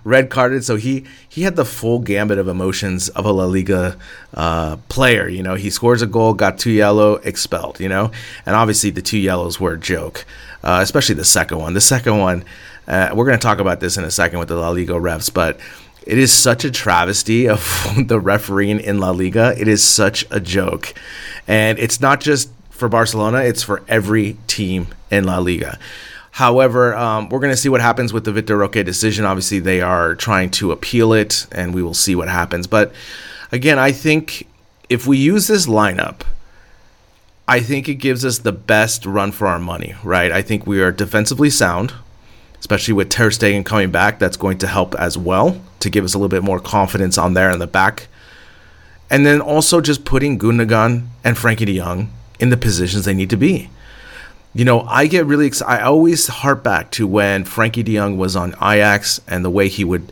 red 0.04 0.30
carded, 0.30 0.64
so 0.64 0.76
he 0.76 1.06
he 1.28 1.44
had 1.44 1.56
the 1.56 1.66
full 1.66 2.00
gambit 2.00 2.38
of 2.38 2.48
emotions 2.48 3.10
of 3.10 3.26
a 3.26 3.32
La 3.32 3.46
Liga 3.46 3.98
uh, 4.34 4.78
player. 4.90 5.28
You 5.28 5.44
know, 5.44 5.56
he 5.56 5.70
scores 5.70 6.02
a 6.02 6.08
goal, 6.08 6.34
got 6.34 6.60
two 6.60 6.72
yellow, 6.72 7.16
expelled. 7.16 7.80
You 7.80 7.90
know, 7.90 8.12
and 8.46 8.56
obviously 8.56 8.90
the 8.90 9.02
two 9.02 9.18
yellows 9.18 9.60
were 9.60 9.74
a 9.74 9.80
joke, 9.80 10.26
uh, 10.64 10.80
especially 10.82 11.16
the 11.16 11.26
second 11.26 11.60
one. 11.60 11.74
The 11.74 11.82
second 11.82 12.18
one, 12.18 12.44
uh, 12.88 13.12
we're 13.14 13.26
going 13.26 13.40
to 13.40 13.44
talk 13.44 13.60
about 13.60 13.80
this 13.80 13.98
in 13.98 14.04
a 14.04 14.12
second 14.12 14.40
with 14.40 14.50
the 14.50 14.56
La 14.56 14.70
Liga 14.70 14.94
refs, 14.94 15.34
but 15.34 15.60
it 16.06 16.18
is 16.18 16.32
such 16.32 16.64
a 16.64 16.72
travesty 16.72 17.48
of 17.48 17.62
the 18.08 18.20
refereeing 18.20 18.80
in 18.80 19.00
La 19.00 19.12
Liga. 19.12 19.56
It 19.58 19.68
is 19.68 19.84
such 19.84 20.26
a 20.32 20.40
joke. 20.40 20.94
And 21.48 21.80
it's 21.80 22.00
not 22.00 22.22
just 22.22 22.50
for 22.70 22.90
Barcelona, 22.90 23.40
it's 23.40 23.64
for 23.64 23.84
every 23.88 24.38
team 24.48 24.88
in 25.10 25.24
La 25.24 25.40
Liga. 25.40 25.80
However, 26.32 26.94
um, 26.96 27.30
we're 27.30 27.40
going 27.40 27.54
to 27.54 27.58
see 27.58 27.70
what 27.70 27.80
happens 27.80 28.12
with 28.12 28.26
the 28.26 28.32
Vitor 28.32 28.60
Roque 28.60 28.74
decision. 28.74 29.24
Obviously, 29.24 29.60
they 29.60 29.80
are 29.80 30.16
trying 30.16 30.52
to 30.52 30.74
appeal 30.74 31.14
it, 31.14 31.48
and 31.52 31.74
we 31.74 31.82
will 31.82 31.94
see 31.94 32.14
what 32.14 32.28
happens. 32.28 32.68
But 32.68 32.92
again, 33.54 33.80
I 33.80 33.94
think 33.94 34.46
if 34.90 35.08
we 35.08 35.18
use 35.18 35.48
this 35.48 35.66
lineup, 35.66 36.22
I 37.48 37.62
think 37.62 37.88
it 37.88 37.96
gives 37.96 38.26
us 38.26 38.40
the 38.40 38.52
best 38.52 39.06
run 39.06 39.32
for 39.32 39.48
our 39.48 39.60
money, 39.60 39.96
right? 40.04 40.32
I 40.32 40.42
think 40.42 40.68
we 40.68 40.82
are 40.82 40.92
defensively 40.92 41.50
sound 41.50 41.94
especially 42.66 42.96
with 42.96 43.10
Ter 43.10 43.30
Stegen 43.30 43.64
coming 43.64 43.92
back. 43.92 44.18
That's 44.18 44.38
going 44.38 44.58
to 44.58 44.66
help 44.66 44.96
as 44.96 45.20
well 45.20 45.62
to 45.82 45.90
give 45.92 46.04
us 46.04 46.16
a 46.16 46.18
little 46.18 46.30
bit 46.30 46.42
more 46.42 46.60
confidence 46.60 47.16
on 47.16 47.36
there 47.36 47.52
in 47.52 47.60
the 47.60 47.68
back. 47.68 48.08
And 49.08 49.24
then 49.24 49.40
also 49.40 49.82
just 49.82 50.04
putting 50.04 50.40
Gundogan 50.40 51.06
and 51.24 51.38
Frenkie 51.38 51.68
de 51.68 51.78
Jong 51.78 52.10
in 52.40 52.50
the 52.50 52.58
positions 52.58 53.06
they 53.06 53.14
need 53.14 53.30
to 53.30 53.38
be. 53.38 53.70
You 54.56 54.66
know, 54.66 54.82
I 54.82 55.06
get 55.06 55.28
really 55.28 55.46
excited. 55.46 55.80
I 55.80 55.86
always 55.86 56.26
harp 56.26 56.64
back 56.64 56.90
to 56.94 57.06
when 57.06 57.46
Frenkie 57.46 57.86
de 57.86 57.98
Jong 57.98 58.18
was 58.18 58.36
on 58.36 58.56
Ajax 58.56 59.22
and 59.28 59.46
the 59.46 59.52
way 59.52 59.68
he 59.68 59.84
would 59.84 60.12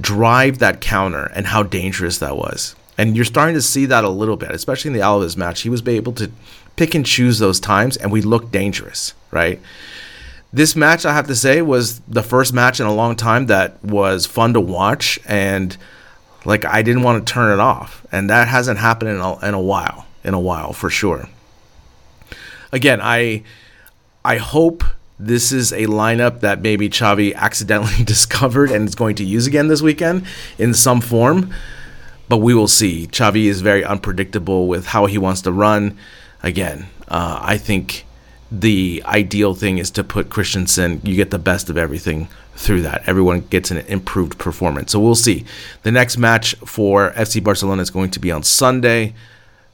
drive 0.00 0.60
that 0.60 0.80
counter 0.80 1.24
and 1.34 1.48
how 1.48 1.64
dangerous 1.64 2.18
that 2.18 2.36
was. 2.36 2.76
And 2.96 3.16
you're 3.16 3.24
starting 3.24 3.56
to 3.56 3.62
see 3.62 3.86
that 3.86 4.04
a 4.04 4.08
little 4.08 4.36
bit, 4.36 4.52
especially 4.52 4.90
in 4.90 4.94
the 4.94 5.00
Alaves 5.00 5.36
match. 5.36 5.62
He 5.62 5.68
was 5.68 5.84
able 5.88 6.12
to 6.12 6.30
pick 6.76 6.94
and 6.94 7.04
choose 7.04 7.40
those 7.40 7.58
times, 7.58 7.96
and 7.96 8.12
we 8.12 8.22
looked 8.22 8.52
dangerous, 8.52 9.12
right? 9.32 9.58
This 10.52 10.74
match, 10.74 11.06
I 11.06 11.12
have 11.12 11.28
to 11.28 11.36
say, 11.36 11.62
was 11.62 12.00
the 12.00 12.22
first 12.22 12.52
match 12.52 12.80
in 12.80 12.86
a 12.86 12.94
long 12.94 13.14
time 13.14 13.46
that 13.46 13.82
was 13.84 14.26
fun 14.26 14.52
to 14.54 14.60
watch, 14.60 15.18
and 15.26 15.76
like 16.44 16.64
I 16.64 16.82
didn't 16.82 17.02
want 17.02 17.24
to 17.24 17.32
turn 17.32 17.52
it 17.52 17.60
off, 17.60 18.04
and 18.10 18.28
that 18.30 18.48
hasn't 18.48 18.78
happened 18.78 19.10
in 19.10 19.20
a, 19.20 19.38
in 19.46 19.54
a 19.54 19.60
while, 19.60 20.06
in 20.24 20.34
a 20.34 20.40
while 20.40 20.72
for 20.72 20.90
sure. 20.90 21.28
Again, 22.72 23.00
I 23.00 23.44
I 24.24 24.38
hope 24.38 24.82
this 25.20 25.52
is 25.52 25.72
a 25.72 25.86
lineup 25.86 26.40
that 26.40 26.62
maybe 26.62 26.88
Xavi 26.88 27.34
accidentally 27.34 28.04
discovered 28.04 28.70
and 28.70 28.88
is 28.88 28.94
going 28.94 29.16
to 29.16 29.24
use 29.24 29.46
again 29.46 29.68
this 29.68 29.82
weekend 29.82 30.24
in 30.58 30.74
some 30.74 31.00
form, 31.00 31.54
but 32.28 32.38
we 32.38 32.54
will 32.54 32.68
see. 32.68 33.06
Xavi 33.06 33.44
is 33.44 33.60
very 33.60 33.84
unpredictable 33.84 34.66
with 34.66 34.86
how 34.86 35.06
he 35.06 35.18
wants 35.18 35.42
to 35.42 35.52
run. 35.52 35.96
Again, 36.42 36.88
uh, 37.06 37.38
I 37.40 37.58
think 37.58 38.06
the 38.50 39.02
ideal 39.06 39.54
thing 39.54 39.78
is 39.78 39.90
to 39.92 40.04
put 40.04 40.30
Christensen. 40.30 41.00
You 41.04 41.14
get 41.14 41.30
the 41.30 41.38
best 41.38 41.70
of 41.70 41.78
everything 41.78 42.28
through 42.54 42.82
that. 42.82 43.02
Everyone 43.06 43.40
gets 43.40 43.70
an 43.70 43.78
improved 43.78 44.38
performance. 44.38 44.92
So 44.92 45.00
we'll 45.00 45.14
see. 45.14 45.44
The 45.82 45.92
next 45.92 46.18
match 46.18 46.54
for 46.56 47.12
FC 47.12 47.42
Barcelona 47.42 47.82
is 47.82 47.90
going 47.90 48.10
to 48.10 48.20
be 48.20 48.30
on 48.30 48.42
Sunday, 48.42 49.14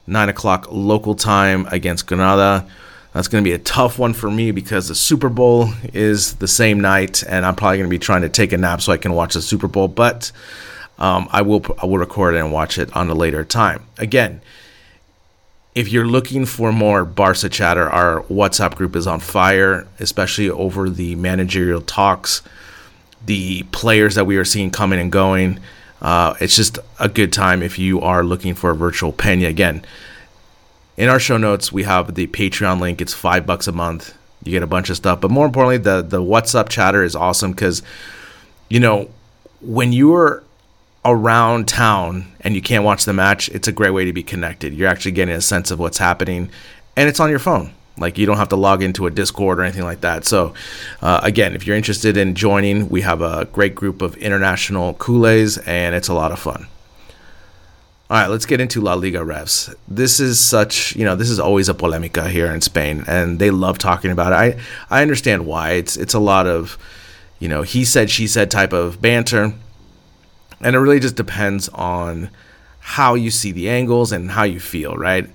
9 0.05 0.29
o'clock 0.29 0.67
local 0.71 1.15
time 1.15 1.67
against 1.71 2.07
Granada. 2.07 2.67
That's 3.13 3.27
going 3.27 3.43
to 3.43 3.47
be 3.47 3.53
a 3.53 3.59
tough 3.59 3.97
one 3.97 4.13
for 4.13 4.29
me 4.29 4.51
because 4.51 4.87
the 4.87 4.95
Super 4.95 5.29
Bowl 5.29 5.69
is 5.91 6.35
the 6.35 6.47
same 6.47 6.79
night, 6.79 7.23
and 7.27 7.45
I'm 7.45 7.55
probably 7.55 7.77
going 7.77 7.89
to 7.89 7.93
be 7.93 7.99
trying 7.99 8.21
to 8.21 8.29
take 8.29 8.53
a 8.53 8.57
nap 8.57 8.81
so 8.81 8.91
I 8.91 8.97
can 8.97 9.13
watch 9.13 9.33
the 9.33 9.41
Super 9.41 9.67
Bowl. 9.67 9.87
But 9.87 10.31
um, 10.99 11.27
I 11.31 11.41
will 11.41 11.65
I 11.81 11.87
will 11.87 11.97
record 11.97 12.35
it 12.35 12.39
and 12.39 12.51
watch 12.51 12.77
it 12.77 12.95
on 12.95 13.09
a 13.09 13.15
later 13.15 13.43
time. 13.43 13.85
Again, 13.97 14.41
if 15.77 15.91
you're 15.91 16.07
looking 16.07 16.47
for 16.47 16.73
more 16.73 17.05
Barca 17.05 17.47
chatter, 17.49 17.87
our 17.87 18.23
WhatsApp 18.23 18.73
group 18.73 18.95
is 18.95 19.05
on 19.05 19.19
fire, 19.19 19.87
especially 19.99 20.49
over 20.49 20.89
the 20.89 21.13
managerial 21.13 21.81
talks, 21.81 22.41
the 23.23 23.61
players 23.71 24.15
that 24.15 24.25
we 24.25 24.37
are 24.37 24.43
seeing 24.43 24.71
coming 24.71 24.99
and 24.99 25.11
going. 25.11 25.59
Uh, 26.01 26.33
it's 26.41 26.55
just 26.55 26.79
a 26.99 27.07
good 27.07 27.31
time 27.31 27.61
if 27.61 27.77
you 27.77 28.01
are 28.01 28.23
looking 28.23 28.55
for 28.55 28.71
a 28.71 28.75
virtual 28.75 29.11
Pena. 29.11 29.47
Again, 29.47 29.85
in 30.97 31.09
our 31.09 31.19
show 31.19 31.37
notes, 31.37 31.71
we 31.71 31.83
have 31.83 32.15
the 32.15 32.25
Patreon 32.25 32.81
link. 32.81 32.99
It's 32.99 33.13
five 33.13 33.45
bucks 33.45 33.67
a 33.67 33.71
month. 33.71 34.17
You 34.43 34.53
get 34.53 34.63
a 34.63 34.67
bunch 34.67 34.89
of 34.89 34.97
stuff, 34.97 35.21
but 35.21 35.29
more 35.29 35.45
importantly, 35.45 35.77
the 35.77 36.01
the 36.01 36.21
WhatsApp 36.21 36.69
chatter 36.69 37.03
is 37.03 37.15
awesome 37.15 37.51
because, 37.51 37.83
you 38.67 38.79
know, 38.79 39.11
when 39.61 39.93
you're 39.93 40.43
around 41.07 41.67
town 41.67 42.31
and 42.41 42.53
you 42.53 42.61
can't 42.61 42.83
watch 42.83 43.05
the 43.05 43.13
match, 43.13 43.49
it's 43.49 43.67
a 43.67 43.71
great 43.71 43.91
way 43.91 44.05
to 44.05 44.13
be 44.13 44.23
connected. 44.23 44.73
You're 44.73 44.89
actually 44.89 45.13
getting 45.13 45.35
a 45.35 45.41
sense 45.41 45.71
of 45.71 45.79
what's 45.79 45.97
happening, 45.97 46.49
and 46.95 47.09
it's 47.09 47.19
on 47.19 47.29
your 47.29 47.39
phone. 47.39 47.71
Like 47.97 48.17
you 48.17 48.25
don't 48.27 48.37
have 48.37 48.49
to 48.49 48.55
log 48.55 48.83
into 48.83 49.07
a 49.07 49.11
Discord 49.11 49.59
or 49.59 49.63
anything 49.63 49.83
like 49.83 50.01
that. 50.01 50.25
So, 50.25 50.53
uh, 51.01 51.19
again, 51.23 51.55
if 51.55 51.65
you're 51.65 51.75
interested 51.75 52.15
in 52.15 52.35
joining, 52.35 52.89
we 52.89 53.01
have 53.01 53.21
a 53.21 53.45
great 53.45 53.73
group 53.73 54.01
of 54.01 54.15
international 54.17 54.93
culés, 54.93 55.57
and 55.65 55.95
it's 55.95 56.07
a 56.07 56.13
lot 56.13 56.31
of 56.31 56.37
fun. 56.37 56.67
All 58.09 58.17
right, 58.17 58.27
let's 58.27 58.45
get 58.45 58.61
into 58.61 58.79
La 58.79 58.93
Liga 58.93 59.19
refs. 59.19 59.73
This 59.87 60.19
is 60.19 60.39
such, 60.39 60.95
you 60.95 61.03
know, 61.03 61.15
this 61.15 61.29
is 61.29 61.39
always 61.39 61.67
a 61.67 61.73
polemica 61.73 62.29
here 62.29 62.51
in 62.53 62.61
Spain, 62.61 63.03
and 63.07 63.39
they 63.39 63.51
love 63.51 63.77
talking 63.77 64.11
about 64.11 64.31
it. 64.31 64.59
I, 64.89 64.99
I 64.99 65.01
understand 65.01 65.45
why. 65.45 65.71
It's 65.71 65.97
it's 65.97 66.13
a 66.13 66.19
lot 66.19 66.47
of, 66.47 66.77
you 67.39 67.49
know, 67.49 67.63
he 67.63 67.83
said, 67.83 68.09
she 68.09 68.27
said 68.27 68.49
type 68.49 68.73
of 68.73 69.01
banter 69.01 69.53
and 70.61 70.75
it 70.75 70.79
really 70.79 70.99
just 70.99 71.15
depends 71.15 71.69
on 71.69 72.29
how 72.79 73.15
you 73.15 73.29
see 73.29 73.51
the 73.51 73.69
angles 73.69 74.11
and 74.11 74.31
how 74.31 74.43
you 74.43 74.59
feel, 74.59 74.95
right? 74.95 75.29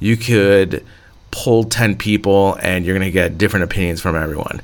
You 0.00 0.16
could 0.16 0.84
pull 1.30 1.64
10 1.64 1.96
people 1.96 2.58
and 2.60 2.84
you're 2.84 2.96
going 2.96 3.06
to 3.06 3.12
get 3.12 3.38
different 3.38 3.64
opinions 3.64 4.00
from 4.00 4.16
everyone. 4.16 4.60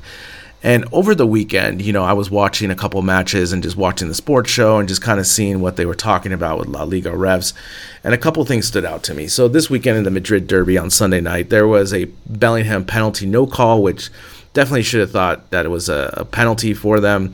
And 0.63 0.85
over 0.93 1.13
the 1.13 1.27
weekend, 1.27 1.81
you 1.81 1.91
know, 1.91 2.03
I 2.03 2.13
was 2.13 2.31
watching 2.31 2.71
a 2.71 2.75
couple 2.75 3.01
matches 3.01 3.51
and 3.51 3.61
just 3.61 3.75
watching 3.75 4.07
the 4.07 4.13
sports 4.13 4.49
show 4.49 4.77
and 4.77 4.87
just 4.87 5.01
kind 5.01 5.19
of 5.19 5.27
seeing 5.27 5.59
what 5.59 5.75
they 5.75 5.85
were 5.85 5.93
talking 5.93 6.31
about 6.31 6.57
with 6.57 6.69
La 6.69 6.83
Liga 6.83 7.09
refs. 7.09 7.53
And 8.01 8.13
a 8.13 8.17
couple 8.17 8.43
things 8.45 8.65
stood 8.65 8.85
out 8.85 9.03
to 9.03 9.13
me. 9.13 9.27
So 9.27 9.49
this 9.49 9.69
weekend 9.69 9.97
in 9.97 10.05
the 10.05 10.11
Madrid 10.11 10.47
Derby 10.47 10.77
on 10.77 10.89
Sunday 10.89 11.19
night, 11.19 11.49
there 11.49 11.67
was 11.67 11.93
a 11.93 12.05
Bellingham 12.25 12.85
penalty 12.85 13.25
no 13.25 13.45
call, 13.45 13.83
which 13.83 14.09
definitely 14.53 14.83
should 14.83 15.01
have 15.01 15.11
thought 15.11 15.51
that 15.51 15.65
it 15.65 15.69
was 15.69 15.89
a, 15.89 16.13
a 16.13 16.23
penalty 16.23 16.73
for 16.73 17.01
them. 17.01 17.33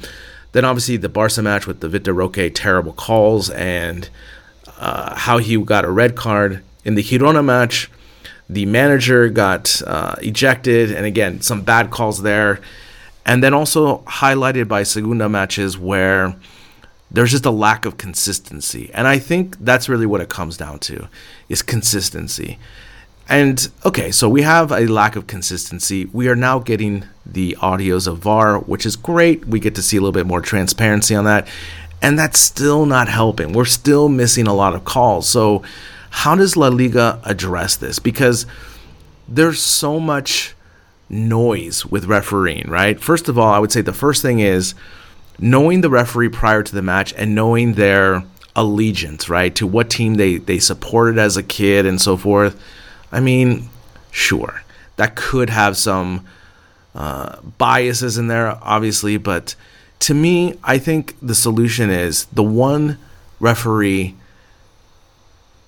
Then 0.51 0.65
obviously 0.65 0.97
the 0.97 1.09
Barca 1.09 1.41
match 1.41 1.67
with 1.67 1.79
the 1.79 1.87
Vitor 1.87 2.15
Roque 2.15 2.53
terrible 2.53 2.93
calls 2.93 3.49
and 3.51 4.09
uh, 4.77 5.15
how 5.15 5.37
he 5.37 5.57
got 5.63 5.85
a 5.85 5.91
red 5.91 6.15
card. 6.15 6.63
In 6.85 6.95
the 6.95 7.03
Girona 7.03 7.43
match, 7.43 7.89
the 8.49 8.65
manager 8.65 9.29
got 9.29 9.81
uh, 9.85 10.15
ejected, 10.21 10.91
and 10.91 11.05
again, 11.05 11.41
some 11.41 11.61
bad 11.61 11.91
calls 11.91 12.23
there. 12.23 12.59
And 13.25 13.43
then 13.43 13.53
also 13.53 13.99
highlighted 13.99 14.67
by 14.67 14.81
Segunda 14.83 15.29
matches 15.29 15.77
where 15.77 16.35
there's 17.11 17.31
just 17.31 17.45
a 17.45 17.51
lack 17.51 17.85
of 17.85 17.97
consistency. 17.97 18.89
And 18.93 19.07
I 19.07 19.19
think 19.19 19.57
that's 19.59 19.87
really 19.87 20.05
what 20.05 20.21
it 20.21 20.29
comes 20.29 20.57
down 20.57 20.79
to 20.79 21.07
is 21.47 21.61
consistency. 21.61 22.57
And 23.29 23.69
okay, 23.85 24.09
so 24.09 24.27
we 24.27 24.41
have 24.41 24.71
a 24.71 24.87
lack 24.87 25.15
of 25.15 25.27
consistency. 25.27 26.05
We 26.05 26.27
are 26.29 26.35
now 26.35 26.57
getting 26.57 27.05
the 27.25 27.55
audios 27.61 28.07
of 28.07 28.17
VAR, 28.17 28.57
which 28.57 28.87
is 28.87 28.95
great. 28.95 29.45
We 29.45 29.59
get 29.59 29.75
to 29.75 29.83
see 29.83 29.97
a 29.97 30.01
little 30.01 30.11
bit 30.11 30.25
more 30.25 30.41
transparency 30.41 31.13
on 31.13 31.25
that. 31.25 31.47
And 32.01 32.17
that's 32.17 32.39
still 32.39 32.87
not 32.87 33.07
helping. 33.07 33.53
We're 33.53 33.65
still 33.65 34.09
missing 34.09 34.47
a 34.47 34.53
lot 34.53 34.73
of 34.73 34.83
calls. 34.83 35.29
So, 35.29 35.61
how 36.09 36.35
does 36.35 36.57
La 36.57 36.69
Liga 36.69 37.21
address 37.23 37.75
this? 37.75 37.99
Because 37.99 38.47
there's 39.27 39.61
so 39.61 39.99
much 39.99 40.55
noise 41.07 41.85
with 41.85 42.05
refereeing, 42.05 42.67
right? 42.67 42.99
First 42.99 43.29
of 43.29 43.37
all, 43.37 43.53
I 43.53 43.59
would 43.59 43.71
say 43.71 43.81
the 43.81 43.93
first 43.93 44.23
thing 44.23 44.39
is 44.39 44.73
knowing 45.37 45.81
the 45.81 45.89
referee 45.89 46.29
prior 46.29 46.63
to 46.63 46.73
the 46.73 46.81
match 46.81 47.13
and 47.15 47.35
knowing 47.35 47.73
their 47.73 48.23
allegiance, 48.55 49.29
right, 49.29 49.53
to 49.55 49.67
what 49.67 49.91
team 49.91 50.15
they, 50.15 50.37
they 50.37 50.57
supported 50.57 51.19
as 51.19 51.37
a 51.37 51.43
kid 51.43 51.85
and 51.85 52.01
so 52.01 52.17
forth, 52.17 52.59
I 53.11 53.19
mean, 53.19 53.69
sure, 54.11 54.63
that 54.97 55.15
could 55.15 55.49
have 55.49 55.77
some 55.77 56.25
uh, 56.95 57.39
biases 57.57 58.17
in 58.17 58.27
there, 58.27 58.57
obviously, 58.61 59.17
but 59.17 59.55
to 59.99 60.13
me, 60.13 60.55
I 60.63 60.77
think 60.77 61.15
the 61.21 61.35
solution 61.35 61.89
is 61.89 62.25
the 62.25 62.43
one 62.43 62.97
referee 63.39 64.15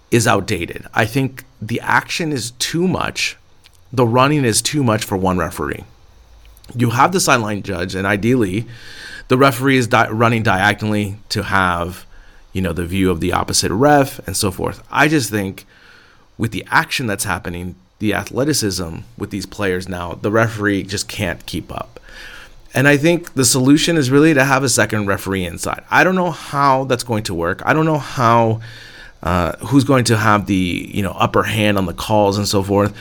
is 0.10 0.27
outdated. 0.27 0.86
I 0.93 1.05
think 1.05 1.45
the 1.62 1.79
action 1.81 2.31
is 2.31 2.51
too 2.51 2.88
much, 2.88 3.38
the 3.91 4.05
running 4.05 4.43
is 4.43 4.62
too 4.62 4.83
much 4.83 5.03
for 5.03 5.17
one 5.17 5.38
referee. 5.38 5.83
You 6.75 6.91
have 6.91 7.12
the 7.12 7.19
sideline 7.19 7.63
judge, 7.63 7.95
and 7.95 8.07
ideally, 8.07 8.65
the 9.27 9.38
referee 9.38 9.77
is 9.77 9.88
di- 9.88 10.10
running 10.10 10.43
diagonally 10.43 11.17
to 11.29 11.43
have, 11.43 12.05
you 12.53 12.62
know, 12.62 12.74
the 12.74 12.86
view 12.86 13.12
of 13.12 13.19
the 13.19 13.33
opposite 13.33 13.71
ref 13.71 14.25
and 14.27 14.36
so 14.36 14.51
forth. 14.51 14.83
I 14.91 15.07
just 15.07 15.29
think 15.29 15.65
with 16.41 16.51
the 16.51 16.65
action 16.71 17.05
that's 17.05 17.24
happening, 17.24 17.75
the 18.00 18.15
athleticism 18.15 18.95
with 19.15 19.29
these 19.29 19.45
players 19.45 19.88
now, 19.88 20.15
the 20.15 20.31
referee 20.31 20.81
just 20.81 21.07
can't 21.07 21.45
keep 21.45 21.71
up. 21.71 22.00
And 22.74 22.88
I 22.88 22.98
think 22.98 23.36
the 23.36 23.45
solution 23.45 23.95
is 23.95 24.10
really 24.10 24.33
to 24.33 24.43
have 24.43 24.63
a 24.63 24.69
second 24.69 25.05
referee 25.05 25.45
inside. 25.45 25.83
I 25.91 26.03
don't 26.03 26.15
know 26.15 26.31
how 26.31 26.86
that's 26.86 27.03
going 27.03 27.21
to 27.25 27.36
work. 27.36 27.62
I 27.63 27.74
don't 27.74 27.86
know 27.86 28.00
how 28.00 28.62
uh, 29.21 29.55
who's 29.57 29.83
going 29.83 30.05
to 30.05 30.17
have 30.17 30.48
the 30.48 30.89
you 30.91 31.03
know 31.03 31.12
upper 31.12 31.43
hand 31.43 31.77
on 31.77 31.86
the 31.86 31.93
calls 31.93 32.39
and 32.39 32.48
so 32.48 32.63
forth. 32.63 32.98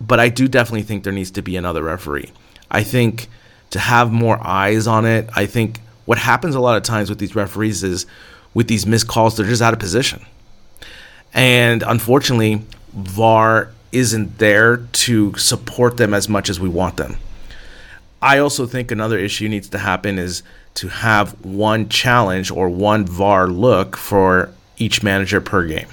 But 0.00 0.18
I 0.18 0.28
do 0.28 0.48
definitely 0.48 0.82
think 0.82 1.04
there 1.04 1.12
needs 1.12 1.30
to 1.32 1.42
be 1.42 1.54
another 1.54 1.84
referee. 1.84 2.32
I 2.72 2.82
think 2.82 3.28
to 3.70 3.78
have 3.78 4.10
more 4.10 4.44
eyes 4.44 4.88
on 4.88 5.06
it. 5.06 5.30
I 5.36 5.46
think 5.46 5.78
what 6.06 6.18
happens 6.18 6.56
a 6.56 6.60
lot 6.60 6.76
of 6.76 6.82
times 6.82 7.08
with 7.08 7.20
these 7.20 7.36
referees 7.36 7.84
is 7.84 8.06
with 8.52 8.66
these 8.66 8.84
missed 8.84 9.06
calls, 9.06 9.36
they're 9.36 9.46
just 9.46 9.62
out 9.62 9.74
of 9.74 9.78
position. 9.78 10.26
And 11.32 11.84
unfortunately, 11.84 12.62
VAR 12.92 13.72
isn't 13.92 14.38
there 14.38 14.78
to 14.78 15.34
support 15.36 15.96
them 15.96 16.14
as 16.14 16.28
much 16.28 16.48
as 16.48 16.60
we 16.60 16.68
want 16.68 16.96
them. 16.96 17.16
I 18.22 18.38
also 18.38 18.66
think 18.66 18.90
another 18.90 19.18
issue 19.18 19.48
needs 19.48 19.68
to 19.70 19.78
happen 19.78 20.18
is 20.18 20.42
to 20.74 20.88
have 20.88 21.44
one 21.44 21.88
challenge 21.88 22.50
or 22.50 22.68
one 22.68 23.06
VAR 23.06 23.46
look 23.46 23.96
for 23.96 24.50
each 24.76 25.02
manager 25.02 25.40
per 25.40 25.66
game. 25.66 25.88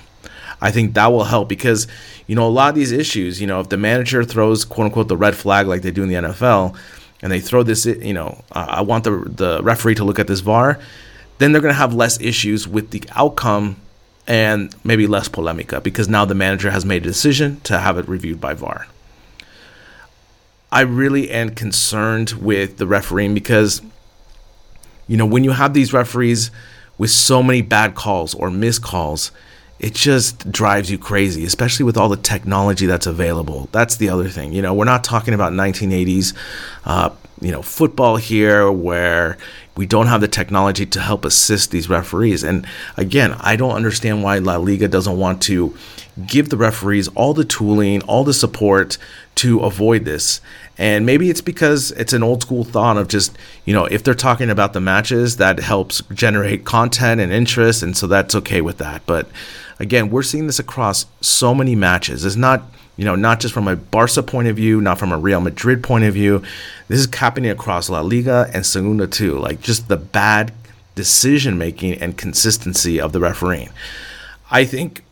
I 0.59 0.71
think 0.71 0.93
that 0.95 1.07
will 1.07 1.25
help 1.25 1.49
because, 1.49 1.87
you 2.25 2.35
know, 2.35 2.47
a 2.47 2.49
lot 2.49 2.69
of 2.69 2.75
these 2.75 2.91
issues, 2.91 3.39
you 3.39 3.47
know, 3.47 3.59
if 3.59 3.69
the 3.69 3.77
manager 3.77 4.23
throws 4.23 4.65
quote 4.65 4.85
unquote 4.85 5.07
the 5.07 5.17
red 5.17 5.35
flag 5.35 5.67
like 5.67 5.83
they 5.83 5.91
do 5.91 6.03
in 6.03 6.09
the 6.09 6.15
NFL, 6.15 6.75
and 7.21 7.31
they 7.31 7.39
throw 7.39 7.63
this, 7.63 7.85
you 7.85 8.13
know, 8.13 8.43
uh, 8.51 8.65
I 8.69 8.81
want 8.81 9.03
the 9.03 9.11
the 9.11 9.61
referee 9.63 9.95
to 9.95 10.03
look 10.03 10.19
at 10.19 10.27
this 10.27 10.41
VAR, 10.41 10.79
then 11.37 11.51
they're 11.51 11.61
going 11.61 11.73
to 11.73 11.79
have 11.79 11.93
less 11.93 12.19
issues 12.21 12.67
with 12.67 12.91
the 12.91 13.03
outcome 13.15 13.77
and 14.27 14.75
maybe 14.83 15.07
less 15.07 15.29
polemica 15.29 15.79
because 15.81 16.09
now 16.09 16.25
the 16.25 16.35
manager 16.35 16.71
has 16.71 16.85
made 16.85 17.03
a 17.03 17.07
decision 17.07 17.61
to 17.61 17.79
have 17.79 17.97
it 17.97 18.07
reviewed 18.07 18.41
by 18.41 18.53
VAR. 18.53 18.87
I 20.71 20.81
really 20.81 21.29
am 21.31 21.51
concerned 21.55 22.31
with 22.31 22.77
the 22.77 22.85
refereeing 22.85 23.33
because, 23.33 23.81
you 25.07 25.15
know, 25.15 25.25
when 25.25 25.45
you 25.45 25.51
have 25.51 25.73
these 25.73 25.93
referees 25.93 26.51
with 26.97 27.09
so 27.09 27.41
many 27.41 27.61
bad 27.61 27.95
calls 27.95 28.33
or 28.33 28.51
missed 28.51 28.81
calls, 28.81 29.31
it 29.79 29.93
just 29.93 30.51
drives 30.51 30.91
you 30.91 30.97
crazy, 30.97 31.45
especially 31.45 31.85
with 31.85 31.95
all 31.95 32.09
the 32.09 32.17
technology 32.17 32.85
that's 32.85 33.05
available. 33.05 33.69
That's 33.71 33.95
the 33.95 34.09
other 34.09 34.27
thing. 34.27 34.51
You 34.51 34.61
know, 34.61 34.73
we're 34.73 34.85
not 34.85 35.03
talking 35.03 35.33
about 35.33 35.53
1980s, 35.53 36.33
uh, 36.83 37.11
you 37.39 37.51
know, 37.51 37.61
football 37.61 38.17
here 38.17 38.71
where 38.71 39.37
we 39.77 39.85
don't 39.85 40.07
have 40.07 40.21
the 40.21 40.27
technology 40.27 40.85
to 40.85 40.99
help 40.99 41.23
assist 41.23 41.71
these 41.71 41.89
referees. 41.89 42.43
And 42.43 42.65
again, 42.97 43.35
I 43.39 43.55
don't 43.55 43.75
understand 43.75 44.23
why 44.23 44.39
La 44.39 44.57
Liga 44.57 44.87
doesn't 44.87 45.17
want 45.17 45.41
to 45.43 45.75
give 46.25 46.49
the 46.49 46.57
referees 46.57 47.07
all 47.09 47.33
the 47.33 47.45
tooling, 47.45 48.01
all 48.03 48.23
the 48.23 48.33
support 48.33 48.97
to 49.35 49.59
avoid 49.59 50.03
this. 50.03 50.41
And 50.79 51.05
maybe 51.05 51.29
it's 51.29 51.41
because 51.41 51.91
it's 51.91 52.13
an 52.13 52.23
old 52.23 52.41
school 52.41 52.63
thought 52.63 52.97
of 52.97 53.07
just, 53.07 53.37
you 53.65 53.73
know, 53.73 53.85
if 53.85 54.03
they're 54.03 54.15
talking 54.15 54.49
about 54.49 54.73
the 54.73 54.81
matches, 54.81 55.37
that 55.37 55.59
helps 55.59 56.01
generate 56.11 56.65
content 56.65 57.21
and 57.21 57.31
interest. 57.31 57.83
And 57.83 57.95
so 57.95 58.07
that's 58.07 58.35
okay 58.35 58.61
with 58.61 58.79
that. 58.79 59.03
But 59.05 59.29
again, 59.79 60.09
we're 60.09 60.23
seeing 60.23 60.47
this 60.47 60.59
across 60.59 61.05
so 61.21 61.53
many 61.53 61.75
matches. 61.75 62.25
It's 62.25 62.35
not, 62.35 62.63
you 62.97 63.05
know, 63.05 63.15
not 63.15 63.39
just 63.39 63.53
from 63.53 63.67
a 63.67 63.75
Barca 63.75 64.23
point 64.23 64.47
of 64.47 64.55
view, 64.55 64.81
not 64.81 64.99
from 64.99 65.11
a 65.11 65.17
Real 65.17 65.39
Madrid 65.39 65.83
point 65.83 66.03
of 66.03 66.13
view. 66.13 66.41
This 66.87 66.99
is 66.99 67.15
happening 67.15 67.51
across 67.51 67.89
La 67.89 68.01
Liga 68.01 68.49
and 68.53 68.65
Segunda 68.65 69.07
too. 69.07 69.37
Like 69.37 69.61
just 69.61 69.87
the 69.87 69.97
bad 69.97 70.51
decision 70.95 71.57
making 71.57 71.93
and 72.01 72.17
consistency 72.17 72.99
of 72.99 73.13
the 73.13 73.19
refereeing. 73.19 73.69
I 74.49 74.65
think 74.65 75.03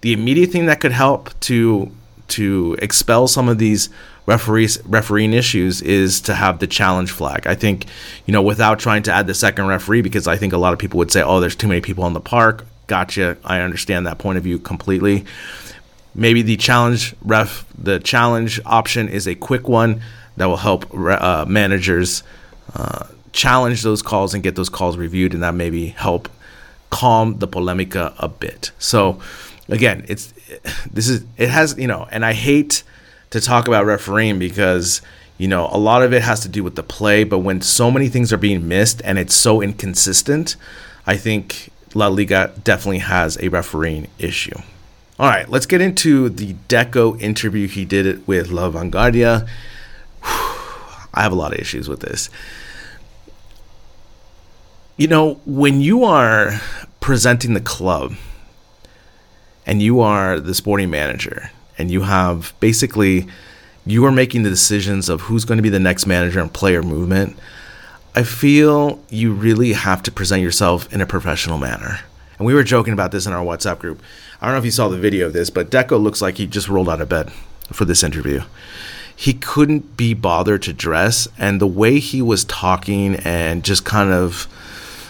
the 0.00 0.12
immediate 0.12 0.50
thing 0.50 0.66
that 0.66 0.80
could 0.80 0.92
help 0.92 1.38
to 1.40 1.90
to 2.28 2.76
expel 2.80 3.28
some 3.28 3.48
of 3.48 3.58
these 3.58 3.88
referees 4.26 4.78
refereeing 4.84 5.32
issues 5.32 5.80
is 5.82 6.20
to 6.20 6.34
have 6.34 6.58
the 6.58 6.66
challenge 6.66 7.10
flag. 7.10 7.46
I 7.46 7.54
think, 7.54 7.86
you 8.26 8.32
know, 8.32 8.42
without 8.42 8.78
trying 8.78 9.02
to 9.04 9.12
add 9.12 9.26
the 9.26 9.34
second 9.34 9.66
referee, 9.66 10.02
because 10.02 10.26
I 10.26 10.36
think 10.36 10.52
a 10.52 10.58
lot 10.58 10.72
of 10.72 10.78
people 10.78 10.98
would 10.98 11.12
say, 11.12 11.22
"Oh, 11.22 11.40
there's 11.40 11.56
too 11.56 11.68
many 11.68 11.80
people 11.80 12.06
in 12.06 12.12
the 12.12 12.20
park." 12.20 12.66
Gotcha. 12.86 13.36
I 13.44 13.60
understand 13.60 14.06
that 14.06 14.18
point 14.18 14.38
of 14.38 14.44
view 14.44 14.58
completely. 14.58 15.24
Maybe 16.16 16.40
the 16.40 16.56
challenge 16.56 17.14
ref, 17.22 17.66
the 17.76 17.98
challenge 18.00 18.58
option 18.64 19.06
is 19.08 19.28
a 19.28 19.34
quick 19.34 19.68
one 19.68 20.00
that 20.38 20.46
will 20.46 20.56
help 20.56 20.86
uh, 20.94 21.44
managers 21.46 22.22
uh, 22.74 23.06
challenge 23.32 23.82
those 23.82 24.00
calls 24.00 24.32
and 24.32 24.42
get 24.42 24.56
those 24.56 24.70
calls 24.70 24.96
reviewed, 24.96 25.34
and 25.34 25.42
that 25.42 25.54
maybe 25.54 25.88
help 25.88 26.30
calm 26.88 27.38
the 27.38 27.46
polemica 27.46 28.14
a 28.18 28.28
bit. 28.28 28.70
So, 28.78 29.20
again, 29.68 30.06
it's 30.08 30.32
this 30.90 31.06
is 31.06 31.24
it 31.36 31.50
has 31.50 31.76
you 31.78 31.86
know, 31.86 32.08
and 32.10 32.24
I 32.24 32.32
hate 32.32 32.82
to 33.30 33.40
talk 33.40 33.68
about 33.68 33.84
refereeing 33.84 34.38
because 34.38 35.02
you 35.36 35.48
know 35.48 35.68
a 35.70 35.76
lot 35.76 36.02
of 36.02 36.14
it 36.14 36.22
has 36.22 36.40
to 36.40 36.48
do 36.48 36.64
with 36.64 36.76
the 36.76 36.82
play, 36.82 37.24
but 37.24 37.40
when 37.40 37.60
so 37.60 37.90
many 37.90 38.08
things 38.08 38.32
are 38.32 38.38
being 38.38 38.66
missed 38.66 39.02
and 39.04 39.18
it's 39.18 39.34
so 39.34 39.60
inconsistent, 39.60 40.56
I 41.06 41.18
think 41.18 41.70
La 41.94 42.06
Liga 42.08 42.54
definitely 42.64 43.00
has 43.00 43.36
a 43.38 43.48
refereeing 43.48 44.08
issue. 44.18 44.58
All 45.18 45.28
right, 45.28 45.48
let's 45.48 45.66
get 45.66 45.80
into 45.80 46.28
the 46.28 46.54
Deco 46.68 47.20
interview 47.20 47.68
he 47.68 47.84
did 47.84 48.06
it 48.06 48.26
with 48.28 48.50
La 48.50 48.70
Vanguardia. 48.70 49.48
I 50.22 51.22
have 51.22 51.32
a 51.32 51.36
lot 51.36 51.54
of 51.54 51.58
issues 51.58 51.88
with 51.88 52.00
this. 52.00 52.28
You 54.98 55.08
know, 55.08 55.40
when 55.46 55.80
you 55.80 56.04
are 56.04 56.60
presenting 57.00 57.54
the 57.54 57.60
club 57.60 58.14
and 59.64 59.80
you 59.80 60.00
are 60.00 60.38
the 60.38 60.54
sporting 60.54 60.90
manager 60.90 61.50
and 61.78 61.90
you 61.90 62.02
have 62.02 62.52
basically 62.60 63.26
you 63.86 64.04
are 64.04 64.12
making 64.12 64.42
the 64.42 64.50
decisions 64.50 65.08
of 65.08 65.22
who's 65.22 65.44
going 65.44 65.58
to 65.58 65.62
be 65.62 65.68
the 65.68 65.80
next 65.80 66.06
manager 66.06 66.40
and 66.40 66.52
player 66.52 66.82
movement 66.82 67.38
I 68.16 68.22
feel 68.22 68.98
you 69.10 69.34
really 69.34 69.74
have 69.74 70.02
to 70.04 70.10
present 70.10 70.40
yourself 70.40 70.90
in 70.90 71.02
a 71.02 71.06
professional 71.06 71.58
manner. 71.58 72.00
And 72.38 72.46
we 72.46 72.54
were 72.54 72.64
joking 72.64 72.92
about 72.92 73.12
this 73.12 73.26
in 73.26 73.32
our 73.32 73.44
WhatsApp 73.44 73.78
group. 73.78 74.02
I 74.40 74.46
don't 74.46 74.54
know 74.54 74.58
if 74.58 74.64
you 74.64 74.70
saw 74.70 74.88
the 74.88 74.98
video 74.98 75.26
of 75.26 75.32
this, 75.32 75.50
but 75.50 75.70
Deco 75.70 76.00
looks 76.00 76.20
like 76.20 76.36
he 76.36 76.46
just 76.46 76.68
rolled 76.68 76.88
out 76.88 77.00
of 77.00 77.08
bed 77.08 77.32
for 77.72 77.84
this 77.84 78.02
interview. 78.02 78.42
He 79.14 79.32
couldn't 79.32 79.96
be 79.96 80.12
bothered 80.12 80.62
to 80.62 80.74
dress, 80.74 81.26
and 81.38 81.60
the 81.60 81.66
way 81.66 81.98
he 81.98 82.20
was 82.20 82.44
talking 82.44 83.16
and 83.16 83.64
just 83.64 83.84
kind 83.84 84.12
of, 84.12 84.46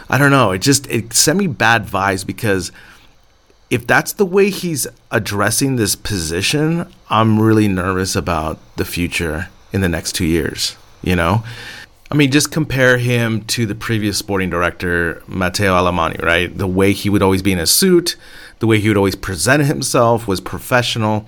I 0.09 0.17
don't 0.17 0.31
know, 0.31 0.53
it 0.53 0.61
just 0.61 0.89
it 0.89 1.12
sent 1.12 1.39
me 1.39 1.49
bad 1.49 1.87
vibes 1.87 2.25
because 2.25 2.71
if 3.69 3.85
that's 3.85 4.12
the 4.12 4.25
way 4.25 4.51
he's 4.51 4.87
addressing 5.11 5.75
this 5.75 5.97
position, 5.97 6.87
I'm 7.11 7.41
really 7.41 7.67
nervous 7.67 8.15
about 8.15 8.59
the 8.77 8.85
future 8.85 9.49
in 9.73 9.81
the 9.81 9.89
next 9.89 10.12
two 10.12 10.25
years. 10.25 10.77
You 11.03 11.17
know, 11.17 11.45
I 12.09 12.14
mean, 12.14 12.31
just 12.31 12.53
compare 12.53 12.99
him 12.99 13.42
to 13.47 13.66
the 13.66 13.75
previous 13.75 14.16
sporting 14.16 14.49
director, 14.49 15.23
Mateu 15.29 15.73
Alemany, 15.73 16.23
right? 16.23 16.57
The 16.57 16.66
way 16.66 16.92
he 16.92 17.11
would 17.11 17.23
always 17.23 17.42
be 17.42 17.53
in 17.53 17.59
a 17.59 17.66
suit, 17.66 18.16
the 18.61 18.66
way 18.69 18.79
he 18.79 18.88
would 18.88 18.97
always 18.97 19.16
present 19.16 19.64
himself 19.64 20.29
was 20.29 20.40
professional. 20.40 21.27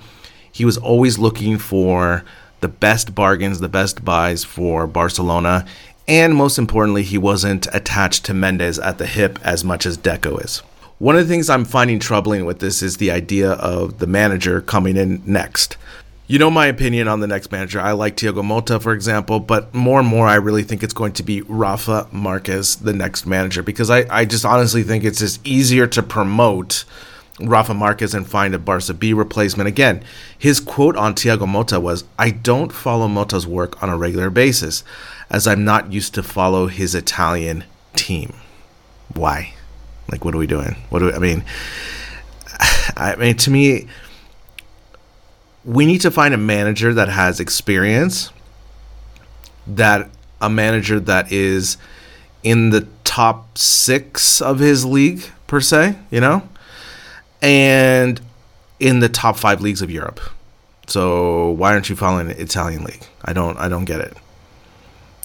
He 0.52 0.64
was 0.64 0.78
always 0.78 1.18
looking 1.18 1.58
for 1.58 2.24
the 2.60 2.68
best 2.68 3.14
bargains, 3.14 3.58
the 3.58 3.68
best 3.68 4.04
buys 4.04 4.44
for 4.44 4.86
Barcelona. 4.86 5.66
And 6.06 6.34
most 6.34 6.58
importantly, 6.58 7.02
he 7.02 7.18
wasn't 7.18 7.66
attached 7.72 8.24
to 8.26 8.34
Mendes 8.34 8.78
at 8.78 8.98
the 8.98 9.06
hip 9.06 9.38
as 9.42 9.64
much 9.64 9.84
as 9.84 9.98
Deco 9.98 10.42
is. 10.44 10.62
One 10.98 11.16
of 11.16 11.26
the 11.26 11.32
things 11.32 11.50
I'm 11.50 11.64
finding 11.64 11.98
troubling 11.98 12.44
with 12.44 12.60
this 12.60 12.82
is 12.82 12.96
the 12.96 13.10
idea 13.10 13.52
of 13.52 13.98
the 13.98 14.06
manager 14.06 14.60
coming 14.60 14.96
in 14.96 15.22
next. 15.26 15.76
You 16.30 16.38
know 16.38 16.50
my 16.50 16.66
opinion 16.66 17.08
on 17.08 17.20
the 17.20 17.26
next 17.26 17.50
manager. 17.50 17.80
I 17.80 17.92
like 17.92 18.18
Thiago 18.18 18.44
Motta, 18.44 18.82
for 18.82 18.92
example, 18.92 19.40
but 19.40 19.74
more 19.74 19.98
and 19.98 20.06
more, 20.06 20.26
I 20.26 20.34
really 20.34 20.62
think 20.62 20.82
it's 20.82 20.92
going 20.92 21.14
to 21.14 21.22
be 21.22 21.40
Rafa 21.40 22.06
Marquez, 22.12 22.76
the 22.76 22.92
next 22.92 23.24
manager, 23.24 23.62
because 23.62 23.88
I, 23.88 24.04
I 24.14 24.26
just 24.26 24.44
honestly 24.44 24.82
think 24.82 25.04
it's 25.04 25.20
just 25.20 25.44
easier 25.46 25.86
to 25.86 26.02
promote 26.02 26.84
Rafa 27.40 27.72
Marquez 27.72 28.12
and 28.12 28.28
find 28.28 28.54
a 28.54 28.58
Barca 28.58 28.92
B 28.92 29.14
replacement. 29.14 29.68
Again, 29.68 30.04
his 30.38 30.60
quote 30.60 30.96
on 30.96 31.14
Thiago 31.14 31.46
Motta 31.46 31.80
was, 31.80 32.04
I 32.18 32.30
don't 32.30 32.74
follow 32.74 33.08
Motta's 33.08 33.46
work 33.46 33.82
on 33.82 33.88
a 33.88 33.96
regular 33.96 34.28
basis, 34.28 34.84
as 35.30 35.46
I'm 35.46 35.64
not 35.64 35.94
used 35.94 36.12
to 36.12 36.22
follow 36.22 36.66
his 36.66 36.94
Italian 36.94 37.64
team. 37.96 38.34
Why? 39.14 39.54
Like, 40.12 40.26
what 40.26 40.34
are 40.34 40.38
we 40.38 40.46
doing? 40.46 40.76
What 40.90 40.98
do 40.98 41.06
we, 41.06 41.12
I 41.14 41.20
mean? 41.20 41.42
I 42.98 43.16
mean, 43.16 43.36
to 43.38 43.50
me, 43.50 43.86
we 45.68 45.84
need 45.84 46.00
to 46.00 46.10
find 46.10 46.32
a 46.32 46.38
manager 46.38 46.94
that 46.94 47.10
has 47.10 47.40
experience, 47.40 48.32
that 49.66 50.08
a 50.40 50.48
manager 50.48 50.98
that 50.98 51.30
is 51.30 51.76
in 52.42 52.70
the 52.70 52.88
top 53.04 53.58
six 53.58 54.40
of 54.40 54.60
his 54.60 54.86
league 54.86 55.26
per 55.46 55.60
se, 55.60 55.94
you 56.10 56.20
know, 56.20 56.48
and 57.42 58.18
in 58.80 59.00
the 59.00 59.10
top 59.10 59.36
five 59.36 59.60
leagues 59.60 59.82
of 59.82 59.90
Europe. 59.90 60.20
So 60.86 61.50
why 61.50 61.72
aren't 61.72 61.90
you 61.90 61.96
following 61.96 62.28
the 62.28 62.40
Italian 62.40 62.82
league? 62.82 63.06
I 63.22 63.34
don't 63.34 63.58
I 63.58 63.68
don't 63.68 63.84
get 63.84 64.00
it. 64.00 64.16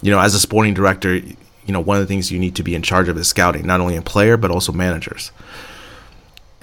You 0.01 0.11
know, 0.11 0.19
as 0.19 0.35
a 0.35 0.39
sporting 0.41 0.73
director, 0.73 1.15
you 1.15 1.37
know, 1.69 1.79
one 1.79 1.95
of 1.95 2.03
the 2.03 2.07
things 2.07 2.33
you 2.33 2.39
need 2.39 2.55
to 2.55 2.63
be 2.63 2.75
in 2.75 2.81
charge 2.81 3.07
of 3.07 3.17
is 3.17 3.29
scouting, 3.29 3.65
not 3.65 3.79
only 3.79 3.95
a 3.95 4.01
player 4.01 4.35
but 4.35 4.51
also 4.51 4.73
managers. 4.73 5.31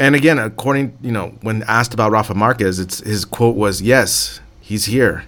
And 0.01 0.17
again, 0.17 0.39
according, 0.39 0.97
you 1.03 1.13
know, 1.13 1.35
when 1.43 1.63
asked 1.65 1.93
about 1.93 2.11
Rafa 2.11 2.35
Marquez, 2.35 2.79
it's 2.79 3.01
his 3.01 3.27
quote 3.27 3.55
was, 3.55 3.83
"Yes, 3.83 4.41
he's 4.63 4.87
here. 4.87 5.25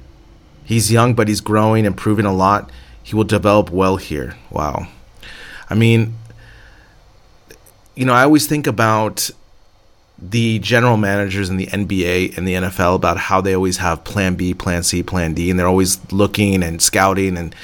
He's 0.65 0.91
young 0.91 1.13
but 1.13 1.29
he's 1.29 1.43
growing, 1.43 1.85
and 1.85 1.93
improving 1.93 2.25
a 2.25 2.33
lot. 2.33 2.71
He 3.03 3.15
will 3.15 3.25
develop 3.25 3.71
well 3.71 3.99
here." 3.99 4.35
Wow. 4.51 4.87
I 5.69 5.75
mean, 5.75 6.15
you 7.95 8.07
know, 8.07 8.15
I 8.15 8.23
always 8.23 8.47
think 8.47 8.67
about 8.67 9.31
the 10.19 10.59
general 10.61 10.97
managers 10.97 11.51
in 11.51 11.59
the 11.59 11.67
NBA 11.67 12.37
and 12.37 12.49
the 12.49 12.55
NFL 12.55 12.95
about 12.95 13.19
how 13.19 13.43
they 13.43 13.55
always 13.55 13.77
have 13.79 14.05
plan 14.05 14.37
B, 14.37 14.55
plan 14.55 14.83
C, 14.85 15.03
plan 15.03 15.35
D, 15.35 15.51
and 15.51 15.59
they're 15.59 15.67
always 15.67 15.99
looking 16.13 16.63
and 16.63 16.81
scouting 16.81 17.37
and 17.37 17.55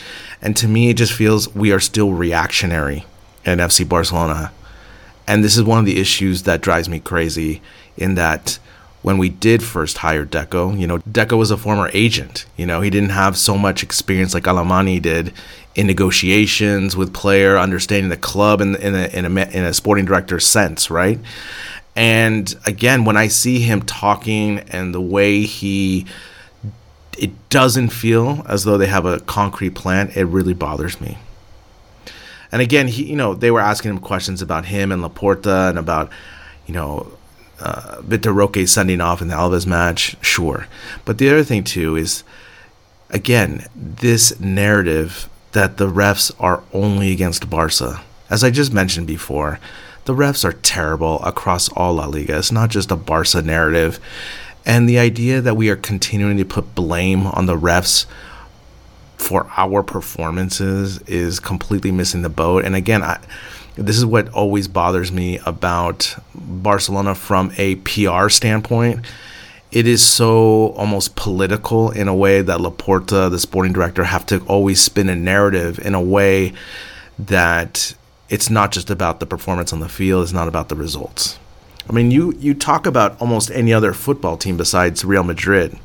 and 0.43 0.57
to 0.57 0.69
me 0.69 0.91
it 0.91 0.95
just 0.95 1.13
feels 1.13 1.55
we 1.55 1.73
are 1.73 1.81
still 1.81 2.13
reactionary 2.13 3.07
in 3.45 3.59
FC 3.61 3.89
Barcelona. 3.89 4.53
And 5.29 5.45
this 5.45 5.59
is 5.59 5.63
one 5.63 5.79
of 5.79 5.85
the 5.85 6.01
issues 6.01 6.45
that 6.45 6.63
drives 6.63 6.89
me 6.89 7.01
crazy 7.01 7.61
in 7.99 8.15
that 8.15 8.59
when 9.03 9.19
we 9.19 9.29
did 9.29 9.63
first 9.63 9.99
hire 9.99 10.25
Deco, 10.25 10.77
you 10.77 10.87
know, 10.87 10.99
Deco 11.01 11.37
was 11.37 11.51
a 11.51 11.59
former 11.59 11.91
agent. 11.93 12.47
You 12.57 12.65
know, 12.65 12.81
he 12.81 12.89
didn't 12.89 13.11
have 13.11 13.37
so 13.37 13.59
much 13.59 13.83
experience 13.83 14.33
like 14.33 14.45
Alemany 14.45 15.01
did 15.01 15.35
in 15.75 15.87
negotiations 15.87 16.97
with 16.97 17.13
player, 17.13 17.59
understanding 17.59 18.09
the 18.09 18.17
club 18.17 18.63
in, 18.63 18.75
in, 18.77 18.95
a, 18.95 19.07
in, 19.09 19.25
a, 19.27 19.43
in 19.51 19.65
a 19.65 19.75
sporting 19.75 20.07
director 20.07 20.41
sense, 20.41 20.91
right? 20.91 21.21
And 21.95 22.53
again, 22.65 23.05
when 23.05 23.19
I 23.19 23.29
see 23.29 23.61
him 23.61 23.83
talking 23.83 24.61
and 24.71 24.95
the 24.95 25.01
way 25.01 25.43
he, 25.43 26.07
it 27.19 27.51
doesn't 27.51 27.91
feel 27.91 28.45
as 28.49 28.65
though 28.65 28.79
they 28.79 28.87
have 28.87 29.05
a 29.05 29.21
concrete 29.21 29.75
plan. 29.75 30.11
It 30.15 30.25
really 30.25 30.55
bothers 30.55 31.01
me. 31.01 31.19
And 32.51 32.63
again, 32.63 32.89
he, 32.89 33.05
you 33.05 33.17
know, 33.17 33.35
they 33.35 33.51
were 33.51 33.61
asking 33.61 33.91
him 33.91 33.99
questions 33.99 34.43
about 34.43 34.67
him 34.67 34.91
and 34.93 35.03
Laporta 35.03 35.69
and 35.69 35.79
about, 35.79 36.11
you 36.67 36.75
know, 36.75 37.13
uh, 37.61 38.01
Vitor 38.03 38.35
Roque 38.35 38.67
sending 38.69 39.01
off 39.01 39.21
in 39.21 39.29
the 39.29 39.35
Alaves 39.35 39.67
match. 39.67 40.17
Sure, 40.21 40.67
but 41.05 41.19
the 41.19 41.29
other 41.29 41.45
thing 41.45 41.65
too 41.65 41.97
is, 41.97 42.23
again, 43.11 43.67
this 43.75 44.39
narrative 44.41 45.29
that 45.53 45.77
the 45.77 45.89
refs 45.89 46.31
are 46.39 46.63
only 46.73 47.13
against 47.13 47.51
Barca. 47.51 48.03
As 48.31 48.45
I 48.45 48.51
just 48.51 48.73
mentioned 48.73 49.07
before, 49.07 49.59
the 50.05 50.15
refs 50.15 50.45
are 50.45 50.53
terrible 50.53 51.23
across 51.23 51.69
all 51.71 51.95
La 51.95 52.07
Liga. 52.07 52.39
It's 52.39 52.53
not 52.53 52.71
just 52.71 52.91
a 52.91 52.97
Barca 52.97 53.43
narrative. 53.43 53.99
And 54.65 54.89
the 54.89 54.99
idea 54.99 55.41
that 55.41 55.57
we 55.57 55.71
are 55.71 55.77
continuing 55.77 56.37
to 56.37 56.45
put 56.45 56.75
blame 56.75 57.27
on 57.27 57.47
the 57.47 57.57
refs 57.57 58.07
for 59.19 59.51
our 59.57 59.83
performances 59.83 61.01
is 61.03 61.41
completely 61.41 61.93
missing 61.93 62.23
the 62.23 62.29
boat. 62.29 62.65
And 62.65 62.75
again, 62.75 63.03
I, 63.03 63.19
this 63.75 63.97
is 63.97 64.07
what 64.07 64.29
always 64.31 64.69
bothers 64.69 65.13
me 65.13 65.39
about 65.45 66.17
Barcelona 66.35 67.15
from 67.15 67.53
a 67.59 67.77
PR 67.77 68.29
standpoint. 68.29 69.05
It 69.71 69.87
is 69.87 70.03
so 70.03 70.71
almost 70.71 71.15
political 71.15 71.91
in 71.91 72.09
a 72.09 72.15
way 72.15 72.41
that 72.41 72.59
Laporta, 72.59 73.31
the 73.31 73.39
sporting 73.39 73.73
director, 73.73 74.05
have 74.05 74.25
to 74.27 74.41
always 74.47 74.81
spin 74.81 75.09
a 75.09 75.17
narrative 75.17 75.79
in 75.79 75.95
a 75.95 76.01
way 76.01 76.55
that 77.19 77.95
it's 78.31 78.49
not 78.49 78.73
just 78.73 78.89
about 78.89 79.21
the 79.21 79.27
performance 79.27 79.73
on 79.73 79.81
the 79.81 79.89
field, 79.89 80.23
it's 80.23 80.33
not 80.33 80.49
about 80.49 80.71
the 80.71 80.77
results. 80.77 81.39
I 81.89 81.93
mean, 81.93 82.11
you, 82.11 82.33
you 82.39 82.55
talk 82.55 82.87
about 82.87 83.21
almost 83.21 83.51
any 83.51 83.73
other 83.73 83.93
football 83.93 84.37
team 84.37 84.57
besides 84.57 85.05
Real 85.05 85.23
Madrid. 85.23 85.79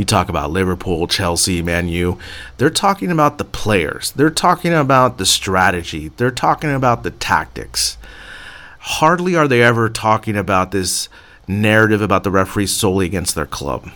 You 0.00 0.06
talk 0.06 0.30
about 0.30 0.50
Liverpool, 0.50 1.06
Chelsea, 1.06 1.60
Man 1.60 1.86
U. 1.88 2.18
They're 2.56 2.70
talking 2.70 3.10
about 3.10 3.36
the 3.36 3.44
players. 3.44 4.12
They're 4.12 4.30
talking 4.30 4.72
about 4.72 5.18
the 5.18 5.26
strategy. 5.26 6.08
They're 6.16 6.30
talking 6.30 6.72
about 6.72 7.02
the 7.02 7.10
tactics. 7.10 7.98
Hardly 8.78 9.36
are 9.36 9.46
they 9.46 9.60
ever 9.62 9.90
talking 9.90 10.38
about 10.38 10.70
this 10.70 11.10
narrative 11.46 12.00
about 12.00 12.24
the 12.24 12.30
referees 12.30 12.72
solely 12.74 13.04
against 13.04 13.34
their 13.34 13.44
club 13.44 13.90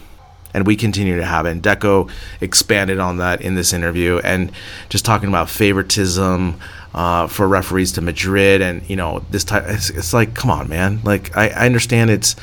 and 0.53 0.67
we 0.67 0.77
continue 0.77 1.17
to 1.17 1.25
have 1.25 1.47
it. 1.47 1.53
And 1.53 1.63
Deco 1.63 2.11
expanded 2.39 2.99
on 2.99 3.17
that 3.17 3.41
in 3.41 3.55
this 3.55 3.73
interview 3.73 4.19
and 4.23 4.53
just 4.91 5.07
talking 5.07 5.31
about 5.31 5.49
favoritism 5.49 6.61
uh, 6.93 7.29
for 7.29 7.49
referees 7.49 7.93
to 7.93 8.03
Madrid 8.03 8.61
and 8.61 8.89
you 8.91 8.97
know 8.97 9.25
this 9.31 9.43
type. 9.43 9.65
It's, 9.69 9.89
it's 9.89 10.13
like, 10.13 10.35
come 10.35 10.51
on, 10.51 10.69
man. 10.69 11.01
Like 11.03 11.35
I, 11.35 11.49
I 11.49 11.65
understand 11.65 12.11
it's 12.11 12.37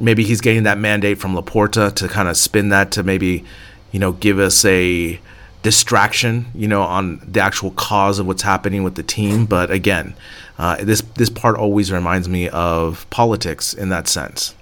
maybe 0.00 0.24
he's 0.24 0.40
getting 0.40 0.64
that 0.64 0.78
mandate 0.78 1.18
from 1.18 1.34
Laporta 1.34 1.94
to 1.94 2.08
kind 2.08 2.28
of 2.28 2.36
spin 2.36 2.70
that 2.70 2.90
to 2.92 3.02
maybe 3.02 3.44
you 3.92 4.00
know 4.00 4.12
give 4.12 4.38
us 4.38 4.64
a 4.64 5.20
distraction, 5.62 6.46
you 6.54 6.66
know, 6.66 6.82
on 6.82 7.20
the 7.26 7.40
actual 7.40 7.70
cause 7.72 8.18
of 8.18 8.26
what's 8.26 8.42
happening 8.42 8.82
with 8.82 8.94
the 8.94 9.02
team. 9.02 9.44
But 9.46 9.70
again, 9.70 10.14
uh, 10.58 10.82
this 10.82 11.02
this 11.14 11.30
part 11.30 11.56
always 11.56 11.92
reminds 11.92 12.28
me 12.28 12.48
of 12.48 13.08
politics 13.10 13.74
in 13.74 13.90
that 13.90 14.08
sense 14.08 14.54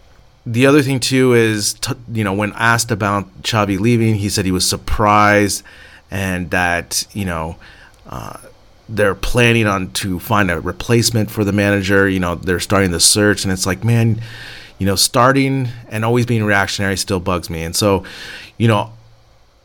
the 0.46 0.64
other 0.64 0.80
thing 0.80 0.98
too 0.98 1.34
is 1.34 1.74
t- 1.74 1.92
you 2.10 2.24
know 2.24 2.32
when 2.32 2.52
asked 2.54 2.90
about 2.90 3.42
Xavi 3.42 3.78
leaving, 3.78 4.14
he 4.14 4.30
said 4.30 4.46
he 4.46 4.50
was 4.50 4.66
surprised 4.66 5.62
and 6.10 6.50
that 6.50 7.06
you 7.12 7.26
know 7.26 7.56
uh, 8.08 8.38
they're 8.88 9.14
planning 9.14 9.66
on 9.66 9.90
to 9.92 10.18
find 10.18 10.50
a 10.50 10.58
replacement 10.58 11.30
for 11.30 11.44
the 11.44 11.52
manager. 11.52 12.08
You 12.08 12.20
know 12.20 12.34
they're 12.34 12.60
starting 12.60 12.92
the 12.92 13.00
search, 13.00 13.44
and 13.44 13.52
it's 13.52 13.66
like 13.66 13.84
man, 13.84 14.22
you 14.78 14.86
know 14.86 14.96
starting 14.96 15.68
and 15.88 16.04
always 16.04 16.26
being 16.26 16.44
reactionary 16.44 16.96
still 16.96 17.20
bugs 17.20 17.50
me. 17.50 17.62
And 17.62 17.74
so, 17.74 18.04
you 18.56 18.68
know, 18.68 18.92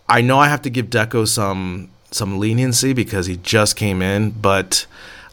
I 0.10 0.21
know 0.21 0.39
I 0.39 0.47
have 0.47 0.62
to 0.63 0.69
give 0.69 0.88
Deco 0.88 1.28
some 1.28 1.89
some 2.12 2.39
leniency 2.39 2.93
because 2.93 3.26
he 3.26 3.38
just 3.38 3.76
came 3.76 4.02
in, 4.02 4.32
but 4.32 4.86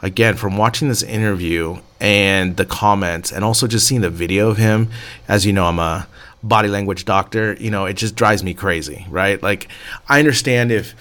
again, 0.03 0.37
from 0.37 0.57
watching 0.57 0.89
this 0.89 1.03
interview 1.03 1.79
and 2.01 2.57
the 2.57 2.65
comments, 2.65 3.33
and 3.33 3.45
also 3.45 3.67
just 3.67 3.87
seeing 3.87 4.01
the 4.01 4.11
video 4.11 4.49
of 4.49 4.57
him, 4.57 4.91
as 5.29 5.45
you 5.45 5.53
know, 5.53 5.67
I'm 5.67 5.79
a 5.79 6.07
body 6.43 6.69
language 6.69 7.05
doctor, 7.05 7.55
you 7.61 7.71
know, 7.71 7.85
it 7.85 7.95
just 7.95 8.15
drives 8.15 8.43
me 8.43 8.55
crazy, 8.55 9.07
right? 9.11 9.43
Like, 9.43 9.69
I 10.09 10.19
understand 10.19 10.73
if, 10.73 10.95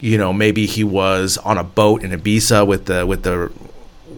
you 0.00 0.16
know, 0.16 0.32
maybe 0.32 0.64
he 0.66 0.84
was 0.84 1.36
on 1.38 1.58
a 1.58 1.64
boat 1.64 2.02
in 2.02 2.10
Ibiza 2.10 2.66
with 2.66 2.86
the, 2.86 3.06
with 3.06 3.22
the, 3.22 3.52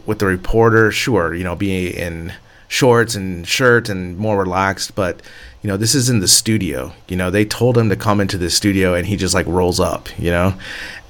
with 0.06 0.20
the 0.20 0.26
reporter, 0.26 0.92
sure, 0.92 1.34
you 1.34 1.42
know, 1.42 1.56
being 1.56 1.92
in 1.92 2.32
shorts 2.70 3.16
and 3.16 3.46
shirt 3.48 3.88
and 3.88 4.16
more 4.16 4.38
relaxed, 4.38 4.94
but 4.94 5.20
you 5.60 5.68
know, 5.68 5.76
this 5.76 5.92
is 5.94 6.08
in 6.08 6.20
the 6.20 6.28
studio. 6.28 6.92
You 7.08 7.16
know, 7.16 7.28
they 7.28 7.44
told 7.44 7.76
him 7.76 7.88
to 7.88 7.96
come 7.96 8.20
into 8.20 8.38
the 8.38 8.48
studio 8.48 8.94
and 8.94 9.06
he 9.06 9.16
just 9.16 9.34
like 9.34 9.46
rolls 9.46 9.80
up, 9.80 10.08
you 10.18 10.30
know? 10.30 10.54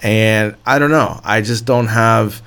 And 0.03 0.57
I 0.65 0.79
don't 0.79 0.91
know. 0.91 1.21
I 1.23 1.43
just 1.43 1.67
don't 1.67 1.89
have 1.89 2.41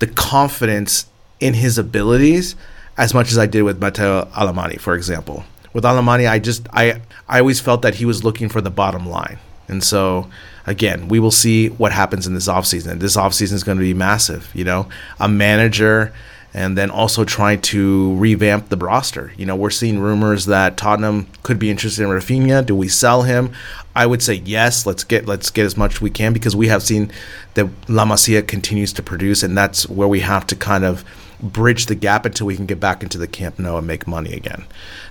the 0.00 0.08
confidence 0.08 1.06
in 1.38 1.54
his 1.54 1.78
abilities 1.78 2.56
as 2.96 3.14
much 3.14 3.30
as 3.30 3.38
I 3.38 3.46
did 3.46 3.62
with 3.62 3.80
Mateu 3.80 4.28
Alemany, 4.32 4.80
for 4.80 4.94
example. 4.94 5.44
With 5.72 5.84
Alemany, 5.84 6.28
I 6.28 6.40
just 6.40 6.66
I 6.72 7.00
I 7.28 7.38
always 7.38 7.60
felt 7.60 7.82
that 7.82 7.94
he 7.94 8.04
was 8.04 8.24
looking 8.24 8.48
for 8.48 8.60
the 8.60 8.70
bottom 8.70 9.08
line. 9.08 9.38
And 9.68 9.84
so 9.84 10.28
again, 10.66 11.06
we 11.06 11.20
will 11.20 11.30
see 11.30 11.68
what 11.68 11.92
happens 11.92 12.26
in 12.26 12.34
this 12.34 12.48
offseason. 12.48 12.98
This 12.98 13.16
offseason 13.16 13.52
is 13.52 13.62
going 13.62 13.78
to 13.78 13.84
be 13.84 13.94
massive, 13.94 14.50
you 14.52 14.64
know. 14.64 14.88
A 15.20 15.28
manager 15.28 16.12
and 16.54 16.78
then 16.78 16.90
also 16.90 17.24
trying 17.24 17.60
to 17.60 18.14
revamp 18.16 18.68
the 18.68 18.76
roster. 18.76 19.32
You 19.36 19.46
know, 19.46 19.56
we're 19.56 19.70
seeing 19.70 19.98
rumors 19.98 20.46
that 20.46 20.76
Tottenham 20.76 21.26
could 21.42 21.58
be 21.58 21.70
interested 21.70 22.02
in 22.02 22.08
Rafinha. 22.08 22.64
Do 22.64 22.74
we 22.74 22.88
sell 22.88 23.22
him? 23.22 23.52
I 23.94 24.06
would 24.06 24.22
say 24.22 24.34
yes. 24.34 24.86
Let's 24.86 25.04
get 25.04 25.26
let's 25.26 25.50
get 25.50 25.66
as 25.66 25.76
much 25.76 25.96
as 25.96 26.00
we 26.00 26.10
can 26.10 26.32
because 26.32 26.56
we 26.56 26.68
have 26.68 26.82
seen 26.82 27.12
that 27.54 27.68
La 27.88 28.04
Masia 28.04 28.46
continues 28.46 28.92
to 28.94 29.02
produce, 29.02 29.42
and 29.42 29.56
that's 29.56 29.88
where 29.88 30.08
we 30.08 30.20
have 30.20 30.46
to 30.48 30.56
kind 30.56 30.84
of 30.84 31.04
bridge 31.40 31.86
the 31.86 31.94
gap 31.94 32.24
until 32.24 32.46
we 32.46 32.56
can 32.56 32.66
get 32.66 32.80
back 32.80 33.02
into 33.02 33.18
the 33.18 33.28
Camp 33.28 33.58
Nou 33.58 33.76
and 33.78 33.86
make 33.86 34.06
money 34.06 34.32
again. 34.32 34.64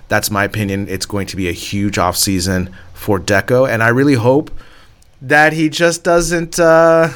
That's 0.08 0.30
my 0.30 0.44
opinion. 0.44 0.88
It's 0.88 1.06
going 1.06 1.26
to 1.28 1.36
be 1.36 1.48
a 1.48 1.52
huge 1.52 1.98
off 1.98 2.16
season 2.16 2.74
for 2.94 3.20
Deco, 3.20 3.68
and 3.68 3.82
I 3.82 3.88
really 3.88 4.14
hope 4.14 4.50
that 5.22 5.52
he 5.52 5.68
just 5.68 6.02
doesn't. 6.02 6.58
Uh, 6.58 7.10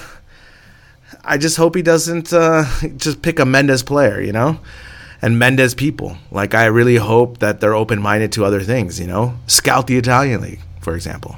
I 1.25 1.39
just 1.39 1.57
hope 1.57 1.77
he 1.77 1.83
doesn't 1.83 2.33
uh, 2.33 2.65
just 2.97 3.23
pick 3.23 3.39
a 3.39 3.45
Mendes 3.45 3.83
player, 3.83 4.21
you 4.21 4.33
know, 4.33 4.59
and 5.21 5.39
Mendes 5.39 5.75
people. 5.75 6.17
Like 6.31 6.55
I 6.55 6.67
really 6.67 6.97
hope 6.97 7.39
that 7.39 7.61
they're 7.61 7.75
open 7.75 8.01
minded 8.03 8.33
to 8.33 8.45
other 8.45 8.61
things, 8.61 8.99
you 8.99 9.07
know, 9.07 9.35
scout 9.47 9.87
the 9.87 9.97
Italian 9.97 10.41
league, 10.41 10.61
for 10.81 10.95
example. 10.95 11.37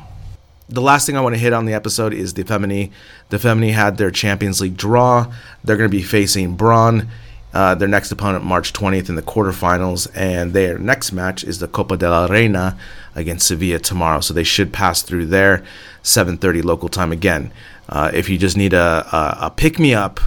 the 0.68 0.81
last 0.81 1.07
thing 1.07 1.16
I 1.16 1.20
want 1.20 1.35
to 1.35 1.40
hit 1.40 1.53
on 1.53 1.66
the 1.66 1.75
episode 1.75 2.14
is 2.14 2.35
the 2.35 2.44
Femení. 2.44 2.90
The 3.29 3.37
Femení 3.37 3.73
had 3.73 3.99
their 3.99 4.11
Champions 4.11 4.61
League 4.61 4.77
draw. 4.77 5.33
They're 5.62 5.77
going 5.77 5.90
to 5.90 5.97
be 5.97 6.03
facing 6.03 6.57
Brann. 6.57 7.09
Uh, 7.53 7.73
their 7.77 7.87
next 7.87 8.11
opponent 8.11 8.44
March 8.44 8.73
20th 8.73 9.09
in 9.09 9.14
the 9.14 9.23
quarterfinals, 9.23 10.11
and 10.12 10.53
their 10.55 10.77
next 10.77 11.12
match 11.12 11.44
is 11.44 11.61
the 11.61 11.68
Copa 11.68 11.97
de 11.97 12.11
la 12.11 12.27
Reina 12.27 12.77
against 13.14 13.47
Sevilla 13.47 13.79
tomorrow. 13.79 14.18
So 14.18 14.35
they 14.35 14.42
should 14.42 14.73
pass 14.73 15.03
through 15.03 15.27
there, 15.27 15.62
7:30 16.03 16.64
local 16.64 16.88
time 16.88 17.12
again. 17.12 17.53
Uh, 17.88 18.11
if 18.14 18.29
you 18.29 18.38
just 18.38 18.57
need 18.57 18.73
a, 18.73 19.07
a, 19.12 19.47
a 19.47 19.51
pick 19.51 19.79
me 19.79 19.94
up 19.94 20.20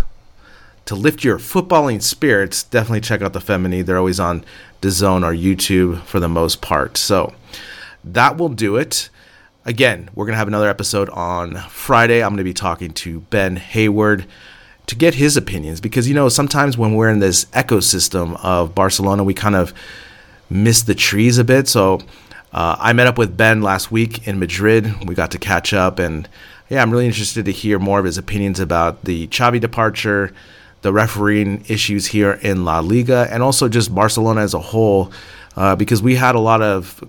to 0.86 0.96
lift 0.96 1.24
your 1.24 1.38
footballing 1.38 2.02
spirits, 2.02 2.64
definitely 2.64 3.02
check 3.02 3.22
out 3.22 3.34
the 3.34 3.40
Femení. 3.40 3.86
They're 3.86 3.98
always 3.98 4.20
on 4.20 4.46
DAZN 4.82 5.24
or 5.24 5.34
YouTube 5.34 6.02
for 6.04 6.20
the 6.20 6.30
most 6.30 6.62
part. 6.62 6.98
So 6.98 7.34
that 8.04 8.38
will 8.38 8.50
do 8.50 8.78
it. 8.78 9.10
Again, 9.66 10.10
we're 10.16 10.26
going 10.26 10.34
to 10.34 10.38
have 10.38 10.48
another 10.48 10.70
episode 10.70 11.10
on 11.10 11.58
Friday. 11.70 12.24
I'm 12.24 12.30
going 12.30 12.38
to 12.38 12.44
be 12.46 12.54
talking 12.54 12.92
to 12.92 13.20
Ben 13.22 13.58
Hayward 13.58 14.26
to 14.86 14.96
get 14.96 15.16
his 15.16 15.36
opinions 15.36 15.82
because, 15.82 16.08
you 16.08 16.16
know, 16.16 16.30
sometimes 16.30 16.78
when 16.78 16.96
we're 16.96 17.10
in 17.10 17.20
this 17.20 17.46
ecosystem 17.46 18.40
of 18.42 18.74
Barcelona, 18.74 19.26
we 19.26 19.34
kind 19.34 19.56
of 19.56 19.74
miss 20.50 20.84
the 20.84 20.96
trees 20.96 21.38
a 21.38 21.44
bit. 21.44 21.68
So 21.68 22.00
uh, 22.54 22.78
I 22.80 22.94
met 22.94 23.08
up 23.08 23.18
with 23.18 23.36
Ben 23.36 23.62
last 23.62 23.92
week 23.92 24.26
in 24.26 24.40
Madrid. 24.40 25.06
We 25.06 25.16
got 25.16 25.32
to 25.32 25.38
catch 25.38 25.74
up, 25.74 26.00
and 26.00 26.30
yeah, 26.70 26.82
I'm 26.82 26.92
really 26.92 27.06
interested 27.06 27.46
to 27.46 27.52
hear 27.52 27.80
more 27.80 28.00
of 28.00 28.06
his 28.06 28.18
opinions 28.18 28.60
about 28.60 29.04
the 29.06 29.28
Xavi 29.28 29.60
departure, 29.60 30.34
the 30.82 30.92
refereeing 30.92 31.64
issues 31.68 32.08
here 32.08 32.34
in 32.34 32.66
La 32.66 32.80
Liga, 32.80 33.28
and 33.32 33.42
also 33.42 33.70
just 33.70 33.94
Barcelona 33.94 34.42
as 34.42 34.54
a 34.54 34.60
whole. 34.60 35.12
Uh, 35.56 35.76
because 35.76 36.04
we 36.04 36.16
had 36.16 36.36
a 36.36 36.40
lot 36.40 36.62
of 36.62 37.04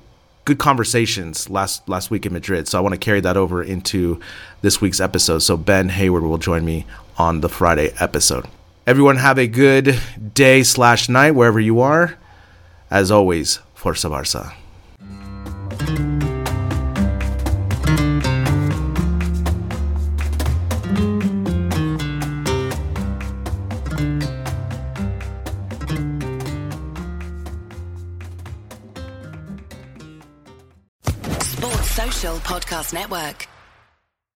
good 0.47 0.59
conversations 0.59 1.51
last 1.51 1.87
last 1.87 2.11
week 2.11 2.25
in 2.25 2.33
Madrid. 2.33 2.67
So 2.67 2.79
I 2.79 2.81
want 2.81 2.95
to 2.95 2.99
carry 2.99 3.21
that 3.21 3.37
over 3.37 3.63
into 3.63 4.19
this 4.63 4.81
week's 4.81 5.01
episode. 5.01 5.41
So 5.41 5.59
Ben 5.59 5.91
Hayward 5.91 6.23
will 6.23 6.39
join 6.39 6.65
me 6.65 6.87
on 7.19 7.43
the 7.43 7.51
Friday 7.51 7.93
episode. 8.01 8.47
Everyone 8.87 9.17
have 9.17 9.39
a 9.39 9.47
good 9.47 10.01
day 10.33 10.63
slash 10.63 11.11
night 11.11 11.33
wherever 11.33 11.61
you 11.61 11.81
are. 11.81 12.17
As 12.91 13.11
always, 13.11 13.59
Forza 13.75 14.09
Barça. 14.09 14.55
Podcast 32.19 32.93
Network. 32.93 33.58